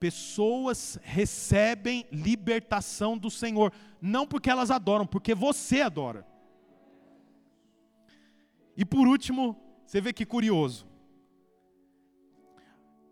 pessoas 0.00 0.98
recebem 1.02 2.06
libertação 2.10 3.18
do 3.18 3.30
Senhor, 3.30 3.70
não 4.00 4.26
porque 4.26 4.48
elas 4.48 4.70
adoram, 4.70 5.06
porque 5.06 5.34
você 5.34 5.82
adora. 5.82 6.26
E 8.74 8.86
por 8.86 9.06
último, 9.06 9.54
você 9.84 10.00
vê 10.00 10.14
que 10.14 10.24
curioso. 10.24 10.88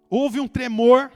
Houve 0.08 0.40
um 0.40 0.48
tremor, 0.48 1.12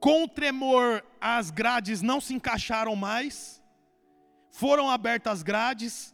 com 0.00 0.24
o 0.24 0.28
tremor 0.28 1.04
as 1.20 1.52
grades 1.52 2.02
não 2.02 2.20
se 2.20 2.34
encaixaram 2.34 2.96
mais, 2.96 3.62
foram 4.50 4.90
abertas 4.90 5.34
as 5.34 5.42
grades, 5.44 6.12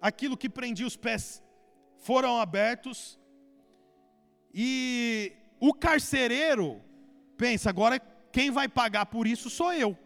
aquilo 0.00 0.36
que 0.36 0.48
prendia 0.48 0.86
os 0.86 0.96
pés 0.96 1.42
foram 1.96 2.38
abertos, 2.38 3.18
e 4.54 5.32
o 5.58 5.74
carcereiro 5.74 6.80
pensa, 7.36 7.68
agora 7.68 7.98
quem 8.30 8.50
vai 8.50 8.68
pagar 8.68 9.06
por 9.06 9.26
isso 9.26 9.50
sou 9.50 9.72
eu. 9.72 9.98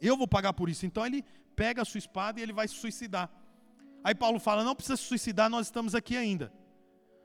Eu 0.00 0.16
vou 0.16 0.28
pagar 0.28 0.52
por 0.52 0.68
isso. 0.68 0.86
Então 0.86 1.04
ele 1.04 1.24
pega 1.56 1.82
a 1.82 1.84
sua 1.84 1.98
espada 1.98 2.38
e 2.38 2.42
ele 2.42 2.52
vai 2.52 2.68
se 2.68 2.74
suicidar. 2.74 3.28
Aí 4.04 4.14
Paulo 4.14 4.38
fala: 4.38 4.62
não 4.62 4.76
precisa 4.76 4.96
se 4.96 5.02
suicidar, 5.02 5.50
nós 5.50 5.66
estamos 5.66 5.94
aqui 5.94 6.16
ainda. 6.16 6.52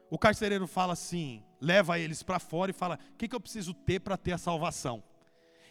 O 0.09 0.17
carcereiro 0.17 0.67
fala 0.67 0.93
assim, 0.93 1.43
leva 1.61 1.97
eles 1.99 2.23
para 2.23 2.39
fora 2.39 2.71
e 2.71 2.73
fala: 2.73 2.97
o 3.13 3.17
que, 3.17 3.27
que 3.27 3.35
eu 3.35 3.39
preciso 3.39 3.73
ter 3.73 3.99
para 3.99 4.17
ter 4.17 4.31
a 4.31 4.37
salvação? 4.37 5.03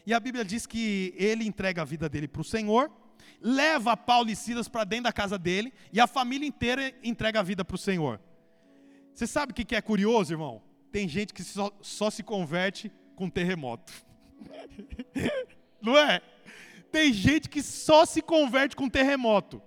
E 0.06 0.14
a 0.14 0.20
Bíblia 0.20 0.44
diz 0.44 0.66
que 0.66 1.14
ele 1.16 1.44
entrega 1.44 1.82
a 1.82 1.84
vida 1.84 2.08
dele 2.08 2.28
para 2.28 2.40
o 2.40 2.44
Senhor, 2.44 2.90
leva 3.40 3.96
Paulo 3.96 4.30
e 4.30 4.36
Silas 4.36 4.68
para 4.68 4.84
dentro 4.84 5.04
da 5.04 5.12
casa 5.12 5.38
dele, 5.38 5.72
e 5.92 6.00
a 6.00 6.06
família 6.06 6.46
inteira 6.46 6.92
entrega 7.02 7.40
a 7.40 7.42
vida 7.42 7.64
para 7.64 7.74
o 7.74 7.78
Senhor. 7.78 8.20
Você 9.12 9.26
sabe 9.26 9.52
o 9.52 9.54
que 9.54 9.76
é 9.76 9.82
curioso, 9.82 10.32
irmão? 10.32 10.62
Tem 10.92 11.08
gente 11.08 11.32
que 11.32 11.42
só, 11.42 11.72
só 11.80 12.10
se 12.10 12.22
converte 12.22 12.92
com 13.16 13.28
terremoto. 13.30 13.92
Não 15.80 15.96
é? 15.96 16.20
Tem 16.92 17.12
gente 17.12 17.48
que 17.48 17.62
só 17.62 18.04
se 18.04 18.20
converte 18.20 18.76
com 18.76 18.88
terremoto. 18.88 19.62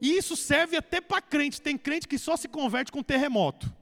E 0.00 0.16
isso 0.16 0.36
serve 0.36 0.76
até 0.76 1.00
para 1.00 1.20
crente. 1.20 1.60
Tem 1.60 1.76
crente 1.76 2.06
que 2.06 2.16
só 2.16 2.36
se 2.36 2.46
converte 2.46 2.92
com 2.92 3.02
terremoto. 3.02 3.74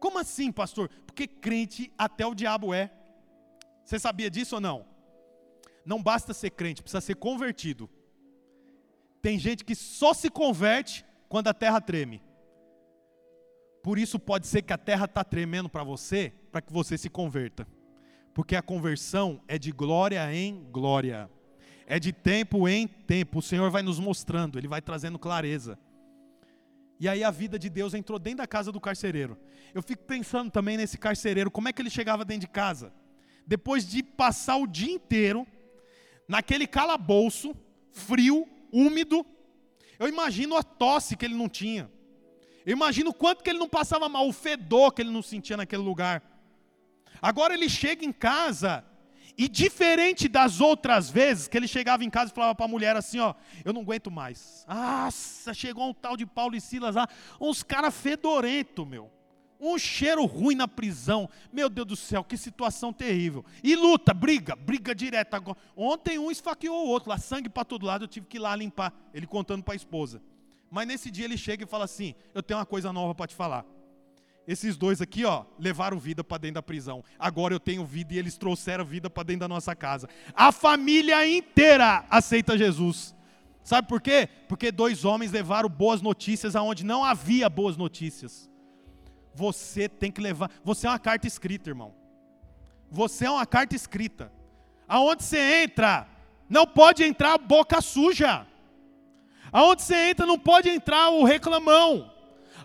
Como 0.00 0.18
assim, 0.18 0.50
pastor? 0.50 0.88
Porque 1.04 1.26
crente 1.26 1.92
até 1.98 2.26
o 2.26 2.34
diabo 2.34 2.72
é. 2.72 2.90
Você 3.84 3.98
sabia 3.98 4.30
disso 4.30 4.54
ou 4.54 4.60
não? 4.60 4.86
Não 5.84 6.02
basta 6.02 6.32
ser 6.32 6.50
crente, 6.50 6.82
precisa 6.82 7.00
ser 7.00 7.16
convertido. 7.16 7.88
Tem 9.20 9.38
gente 9.38 9.64
que 9.64 9.74
só 9.74 10.14
se 10.14 10.30
converte 10.30 11.04
quando 11.28 11.48
a 11.48 11.54
terra 11.54 11.80
treme. 11.80 12.22
Por 13.86 14.00
isso 14.00 14.18
pode 14.18 14.48
ser 14.48 14.62
que 14.62 14.72
a 14.72 14.76
terra 14.76 15.04
está 15.04 15.22
tremendo 15.22 15.68
para 15.68 15.84
você, 15.84 16.32
para 16.50 16.60
que 16.60 16.72
você 16.72 16.98
se 16.98 17.08
converta. 17.08 17.68
Porque 18.34 18.56
a 18.56 18.60
conversão 18.60 19.40
é 19.46 19.60
de 19.60 19.70
glória 19.70 20.34
em 20.34 20.66
glória. 20.72 21.30
É 21.86 22.00
de 22.00 22.12
tempo 22.12 22.68
em 22.68 22.88
tempo. 22.88 23.38
O 23.38 23.42
Senhor 23.42 23.70
vai 23.70 23.84
nos 23.84 24.00
mostrando, 24.00 24.58
Ele 24.58 24.66
vai 24.66 24.82
trazendo 24.82 25.20
clareza. 25.20 25.78
E 26.98 27.08
aí 27.08 27.22
a 27.22 27.30
vida 27.30 27.60
de 27.60 27.70
Deus 27.70 27.94
entrou 27.94 28.18
dentro 28.18 28.38
da 28.38 28.46
casa 28.48 28.72
do 28.72 28.80
carcereiro. 28.80 29.38
Eu 29.72 29.84
fico 29.84 30.02
pensando 30.02 30.50
também 30.50 30.76
nesse 30.76 30.98
carcereiro, 30.98 31.48
como 31.48 31.68
é 31.68 31.72
que 31.72 31.80
ele 31.80 31.88
chegava 31.88 32.24
dentro 32.24 32.40
de 32.40 32.48
casa? 32.48 32.92
Depois 33.46 33.88
de 33.88 34.02
passar 34.02 34.56
o 34.56 34.66
dia 34.66 34.90
inteiro 34.90 35.46
naquele 36.26 36.66
calabouço, 36.66 37.54
frio, 37.92 38.48
úmido, 38.72 39.24
eu 39.96 40.08
imagino 40.08 40.56
a 40.56 40.64
tosse 40.64 41.16
que 41.16 41.24
ele 41.24 41.36
não 41.36 41.48
tinha. 41.48 41.88
Eu 42.66 42.72
imagino 42.72 43.10
o 43.10 43.14
quanto 43.14 43.44
que 43.44 43.48
ele 43.48 43.60
não 43.60 43.68
passava 43.68 44.08
mal, 44.08 44.28
o 44.28 44.32
fedor 44.32 44.92
que 44.92 45.00
ele 45.00 45.10
não 45.10 45.22
sentia 45.22 45.56
naquele 45.56 45.82
lugar. 45.82 46.20
Agora 47.22 47.54
ele 47.54 47.68
chega 47.68 48.04
em 48.04 48.12
casa 48.12 48.84
e 49.38 49.48
diferente 49.48 50.26
das 50.26 50.60
outras 50.60 51.08
vezes 51.08 51.46
que 51.46 51.56
ele 51.56 51.68
chegava 51.68 52.02
em 52.02 52.10
casa 52.10 52.32
e 52.32 52.34
falava 52.34 52.56
para 52.56 52.64
a 52.64 52.68
mulher 52.68 52.96
assim, 52.96 53.20
ó, 53.20 53.34
eu 53.64 53.72
não 53.72 53.82
aguento 53.82 54.10
mais. 54.10 54.64
Nossa, 54.68 55.54
chegou 55.54 55.88
um 55.88 55.94
tal 55.94 56.16
de 56.16 56.26
Paulo 56.26 56.56
e 56.56 56.60
Silas 56.60 56.96
lá, 56.96 57.06
uns 57.40 57.62
caras 57.62 57.94
fedorento, 57.94 58.84
meu. 58.84 59.12
Um 59.60 59.78
cheiro 59.78 60.24
ruim 60.26 60.54
na 60.54 60.66
prisão. 60.66 61.30
Meu 61.52 61.70
Deus 61.70 61.86
do 61.86 61.96
céu, 61.96 62.24
que 62.24 62.36
situação 62.36 62.92
terrível. 62.92 63.44
E 63.62 63.74
luta, 63.76 64.12
briga, 64.12 64.56
briga 64.56 64.94
direta. 64.94 65.40
Ontem 65.74 66.18
um 66.18 66.30
esfaqueou 66.30 66.84
o 66.84 66.88
outro, 66.88 67.10
lá 67.10 67.16
sangue 67.16 67.48
para 67.48 67.64
todo 67.64 67.86
lado, 67.86 68.04
eu 68.04 68.08
tive 68.08 68.26
que 68.26 68.36
ir 68.38 68.40
lá 68.40 68.54
limpar. 68.56 68.92
Ele 69.14 69.26
contando 69.26 69.62
para 69.62 69.74
a 69.74 69.76
esposa. 69.76 70.20
Mas 70.70 70.86
nesse 70.86 71.10
dia 71.10 71.24
ele 71.24 71.36
chega 71.36 71.64
e 71.64 71.66
fala 71.66 71.84
assim: 71.84 72.14
"Eu 72.34 72.42
tenho 72.42 72.58
uma 72.58 72.66
coisa 72.66 72.92
nova 72.92 73.14
para 73.14 73.26
te 73.26 73.34
falar. 73.34 73.64
Esses 74.46 74.76
dois 74.76 75.02
aqui, 75.02 75.24
ó, 75.24 75.44
levaram 75.58 75.98
vida 75.98 76.22
para 76.22 76.38
dentro 76.38 76.54
da 76.54 76.62
prisão. 76.62 77.02
Agora 77.18 77.52
eu 77.52 77.58
tenho 77.58 77.84
vida 77.84 78.14
e 78.14 78.18
eles 78.18 78.38
trouxeram 78.38 78.84
vida 78.84 79.10
para 79.10 79.24
dentro 79.24 79.40
da 79.40 79.48
nossa 79.48 79.74
casa. 79.74 80.08
A 80.32 80.52
família 80.52 81.26
inteira 81.26 82.04
aceita 82.08 82.56
Jesus. 82.56 83.14
Sabe 83.64 83.88
por 83.88 84.00
quê? 84.00 84.28
Porque 84.48 84.70
dois 84.70 85.04
homens 85.04 85.32
levaram 85.32 85.68
boas 85.68 86.00
notícias 86.00 86.54
aonde 86.54 86.84
não 86.84 87.02
havia 87.02 87.48
boas 87.48 87.76
notícias. 87.76 88.48
Você 89.34 89.88
tem 89.88 90.12
que 90.12 90.20
levar. 90.20 90.48
Você 90.64 90.86
é 90.86 90.90
uma 90.90 90.98
carta 91.00 91.26
escrita, 91.26 91.68
irmão. 91.68 91.92
Você 92.88 93.26
é 93.26 93.30
uma 93.30 93.44
carta 93.44 93.74
escrita. 93.74 94.32
Aonde 94.86 95.24
você 95.24 95.64
entra, 95.64 96.06
não 96.48 96.64
pode 96.64 97.02
entrar 97.02 97.36
boca 97.36 97.80
suja. 97.80 98.46
Aonde 99.56 99.80
você 99.80 100.10
entra, 100.10 100.26
não 100.26 100.38
pode 100.38 100.68
entrar 100.68 101.08
o 101.08 101.24
reclamão. 101.24 102.12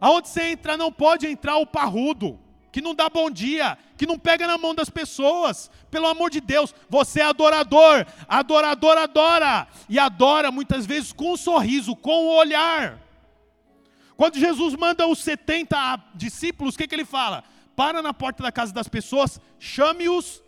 Aonde 0.02 0.28
você 0.28 0.50
entra, 0.50 0.76
não 0.76 0.92
pode 0.92 1.26
entrar 1.26 1.56
o 1.56 1.66
parrudo, 1.66 2.38
que 2.70 2.82
não 2.82 2.94
dá 2.94 3.08
bom 3.08 3.32
dia, 3.32 3.78
que 3.96 4.06
não 4.06 4.20
pega 4.20 4.46
na 4.46 4.58
mão 4.58 4.76
das 4.76 4.90
pessoas. 4.90 5.72
Pelo 5.90 6.06
amor 6.06 6.30
de 6.30 6.42
Deus, 6.42 6.76
você 6.90 7.22
é 7.22 7.24
adorador. 7.24 8.06
Adorador 8.28 8.98
adora. 8.98 9.70
E 9.88 9.98
adora 9.98 10.52
muitas 10.52 10.86
vezes 10.86 11.14
com 11.14 11.32
um 11.32 11.38
sorriso, 11.38 11.96
com 11.96 12.26
o 12.26 12.26
um 12.26 12.36
olhar. 12.36 13.00
Quando 14.18 14.38
Jesus 14.38 14.76
manda 14.76 15.08
os 15.08 15.20
70 15.20 16.12
discípulos, 16.14 16.76
o 16.76 16.78
que, 16.78 16.90
que 16.90 16.96
ele 16.96 17.06
fala? 17.06 17.46
Para 17.74 18.02
na 18.02 18.14
porta 18.14 18.44
da 18.44 18.52
casa 18.52 18.74
das 18.74 18.90
pessoas, 18.90 19.40
chame-os 19.58 20.44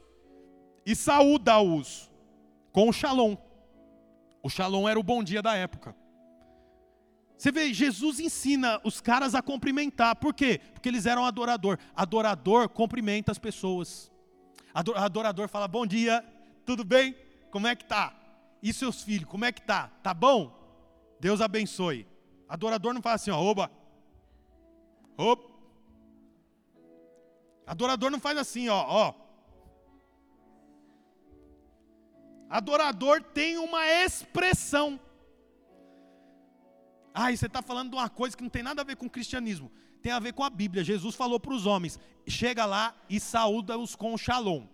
e 0.85 0.93
saúda-os 0.93 2.11
com 2.73 2.89
o 2.89 2.91
shalom. 2.91 3.37
O 4.43 4.49
shalom 4.49 4.89
era 4.89 4.99
o 4.99 5.03
bom 5.03 5.23
dia 5.23 5.41
da 5.41 5.55
época. 5.55 6.02
Você 7.43 7.51
vê, 7.51 7.73
Jesus 7.73 8.21
ensina 8.21 8.79
os 8.85 9.01
caras 9.01 9.35
a 9.35 9.41
cumprimentar. 9.41 10.15
Por 10.15 10.33
quê? 10.33 10.61
Porque 10.73 10.87
eles 10.87 11.05
eram 11.05 11.25
adorador. 11.25 11.77
Adorador 11.93 12.69
cumprimenta 12.69 13.33
as 13.33 13.37
pessoas. 13.37 14.09
Adorador 14.73 15.49
fala: 15.49 15.67
"Bom 15.67 15.85
dia, 15.85 16.23
tudo 16.65 16.85
bem? 16.85 17.13
Como 17.51 17.67
é 17.67 17.75
que 17.75 17.83
tá? 17.83 18.15
E 18.61 18.71
seus 18.71 19.03
filhos, 19.03 19.29
como 19.29 19.43
é 19.43 19.51
que 19.51 19.61
tá? 19.61 19.89
Tá 20.01 20.13
bom? 20.13 20.57
Deus 21.19 21.41
abençoe." 21.41 22.07
Adorador 22.47 22.93
não 22.93 23.01
fala 23.01 23.15
assim, 23.15 23.31
ó, 23.31 23.37
oba. 23.41 23.69
Opa. 25.17 25.51
Adorador 27.67 28.09
não 28.09 28.21
faz 28.21 28.37
assim, 28.37 28.69
ó, 28.69 28.85
ó. 28.87 29.13
Adorador 32.49 33.21
tem 33.21 33.57
uma 33.57 33.85
expressão. 33.85 34.97
Ah, 37.13 37.31
você 37.31 37.45
está 37.45 37.61
falando 37.61 37.91
de 37.91 37.95
uma 37.95 38.09
coisa 38.09 38.35
que 38.35 38.43
não 38.43 38.49
tem 38.49 38.63
nada 38.63 38.81
a 38.81 38.85
ver 38.85 38.95
com 38.95 39.05
o 39.05 39.09
cristianismo. 39.09 39.71
Tem 40.01 40.11
a 40.11 40.19
ver 40.19 40.33
com 40.33 40.43
a 40.43 40.49
Bíblia. 40.49 40.83
Jesus 40.83 41.15
falou 41.15 41.39
para 41.39 41.53
os 41.53 41.65
homens: 41.65 41.99
chega 42.27 42.65
lá 42.65 42.95
e 43.09 43.19
saúda-os 43.19 43.95
com 43.95 44.17
shalom. 44.17 44.65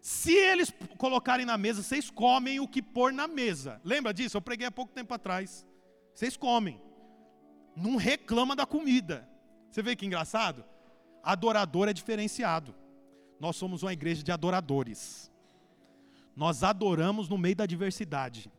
Se 0.00 0.32
eles 0.32 0.72
colocarem 0.96 1.44
na 1.44 1.58
mesa, 1.58 1.82
vocês 1.82 2.08
comem 2.08 2.58
o 2.58 2.68
que 2.68 2.80
pôr 2.80 3.12
na 3.12 3.28
mesa. 3.28 3.80
Lembra 3.84 4.14
disso? 4.14 4.36
Eu 4.36 4.40
preguei 4.40 4.66
há 4.66 4.70
pouco 4.70 4.92
tempo 4.92 5.12
atrás. 5.12 5.66
Vocês 6.14 6.36
comem. 6.36 6.80
Não 7.76 7.96
reclama 7.96 8.56
da 8.56 8.64
comida. 8.64 9.28
Você 9.70 9.82
vê 9.82 9.94
que 9.94 10.06
engraçado? 10.06 10.64
Adorador 11.22 11.88
é 11.88 11.92
diferenciado. 11.92 12.74
Nós 13.38 13.56
somos 13.56 13.82
uma 13.82 13.92
igreja 13.92 14.22
de 14.22 14.32
adoradores. 14.32 15.30
Nós 16.34 16.62
adoramos 16.62 17.28
no 17.28 17.36
meio 17.36 17.56
da 17.56 17.66
diversidade. 17.66 18.50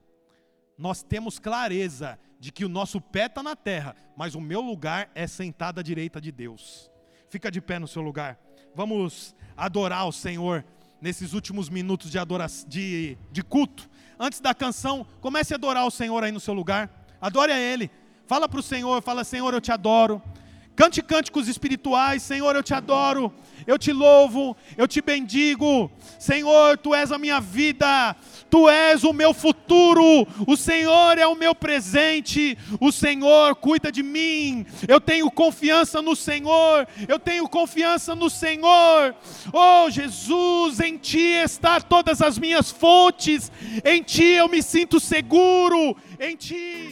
Nós 0.77 1.01
temos 1.01 1.39
clareza 1.39 2.19
de 2.41 2.51
que 2.51 2.65
o 2.65 2.69
nosso 2.69 2.99
pé 2.99 3.27
está 3.27 3.43
na 3.43 3.55
terra, 3.55 3.95
mas 4.17 4.33
o 4.33 4.41
meu 4.41 4.61
lugar 4.61 5.11
é 5.13 5.27
sentado 5.27 5.79
à 5.79 5.83
direita 5.83 6.19
de 6.19 6.31
Deus. 6.31 6.89
Fica 7.29 7.51
de 7.51 7.61
pé 7.61 7.77
no 7.77 7.87
seu 7.87 8.01
lugar. 8.01 8.39
Vamos 8.73 9.35
adorar 9.55 10.07
o 10.07 10.11
Senhor 10.11 10.65
nesses 10.99 11.33
últimos 11.33 11.69
minutos 11.69 12.09
de, 12.09 12.17
adoração, 12.17 12.67
de, 12.67 13.15
de 13.31 13.43
culto. 13.43 13.87
Antes 14.19 14.39
da 14.39 14.55
canção, 14.55 15.05
comece 15.21 15.53
a 15.53 15.57
adorar 15.57 15.85
o 15.85 15.91
Senhor 15.91 16.23
aí 16.23 16.31
no 16.31 16.39
seu 16.39 16.55
lugar. 16.55 17.05
Adore 17.21 17.51
a 17.51 17.59
Ele. 17.59 17.91
Fala 18.25 18.49
para 18.49 18.59
o 18.59 18.63
Senhor, 18.63 19.03
fala, 19.03 19.23
Senhor, 19.23 19.53
eu 19.53 19.61
te 19.61 19.71
adoro. 19.71 20.19
Cante 20.81 20.99
cânticos 21.03 21.47
espirituais, 21.47 22.23
Senhor, 22.23 22.55
eu 22.55 22.63
te 22.63 22.73
adoro, 22.73 23.31
eu 23.67 23.77
te 23.77 23.93
louvo, 23.93 24.57
eu 24.75 24.87
te 24.87 24.99
bendigo. 24.99 25.91
Senhor, 26.17 26.75
tu 26.75 26.95
és 26.95 27.11
a 27.11 27.19
minha 27.19 27.39
vida, 27.39 28.15
tu 28.49 28.67
és 28.67 29.03
o 29.03 29.13
meu 29.13 29.31
futuro, 29.31 30.27
o 30.47 30.57
Senhor 30.57 31.19
é 31.19 31.27
o 31.27 31.35
meu 31.35 31.53
presente, 31.53 32.57
o 32.79 32.91
Senhor 32.91 33.53
cuida 33.57 33.91
de 33.91 34.01
mim. 34.01 34.65
Eu 34.87 34.99
tenho 34.99 35.29
confiança 35.29 36.01
no 36.01 36.15
Senhor, 36.15 36.87
eu 37.07 37.19
tenho 37.19 37.47
confiança 37.47 38.15
no 38.15 38.27
Senhor. 38.27 39.13
Oh, 39.53 39.87
Jesus, 39.87 40.79
em 40.79 40.97
ti 40.97 41.35
está 41.43 41.79
todas 41.79 42.23
as 42.23 42.39
minhas 42.39 42.71
fontes, 42.71 43.51
em 43.85 44.01
ti 44.01 44.23
eu 44.23 44.49
me 44.49 44.63
sinto 44.63 44.99
seguro, 44.99 45.95
em 46.19 46.35
ti. 46.35 46.91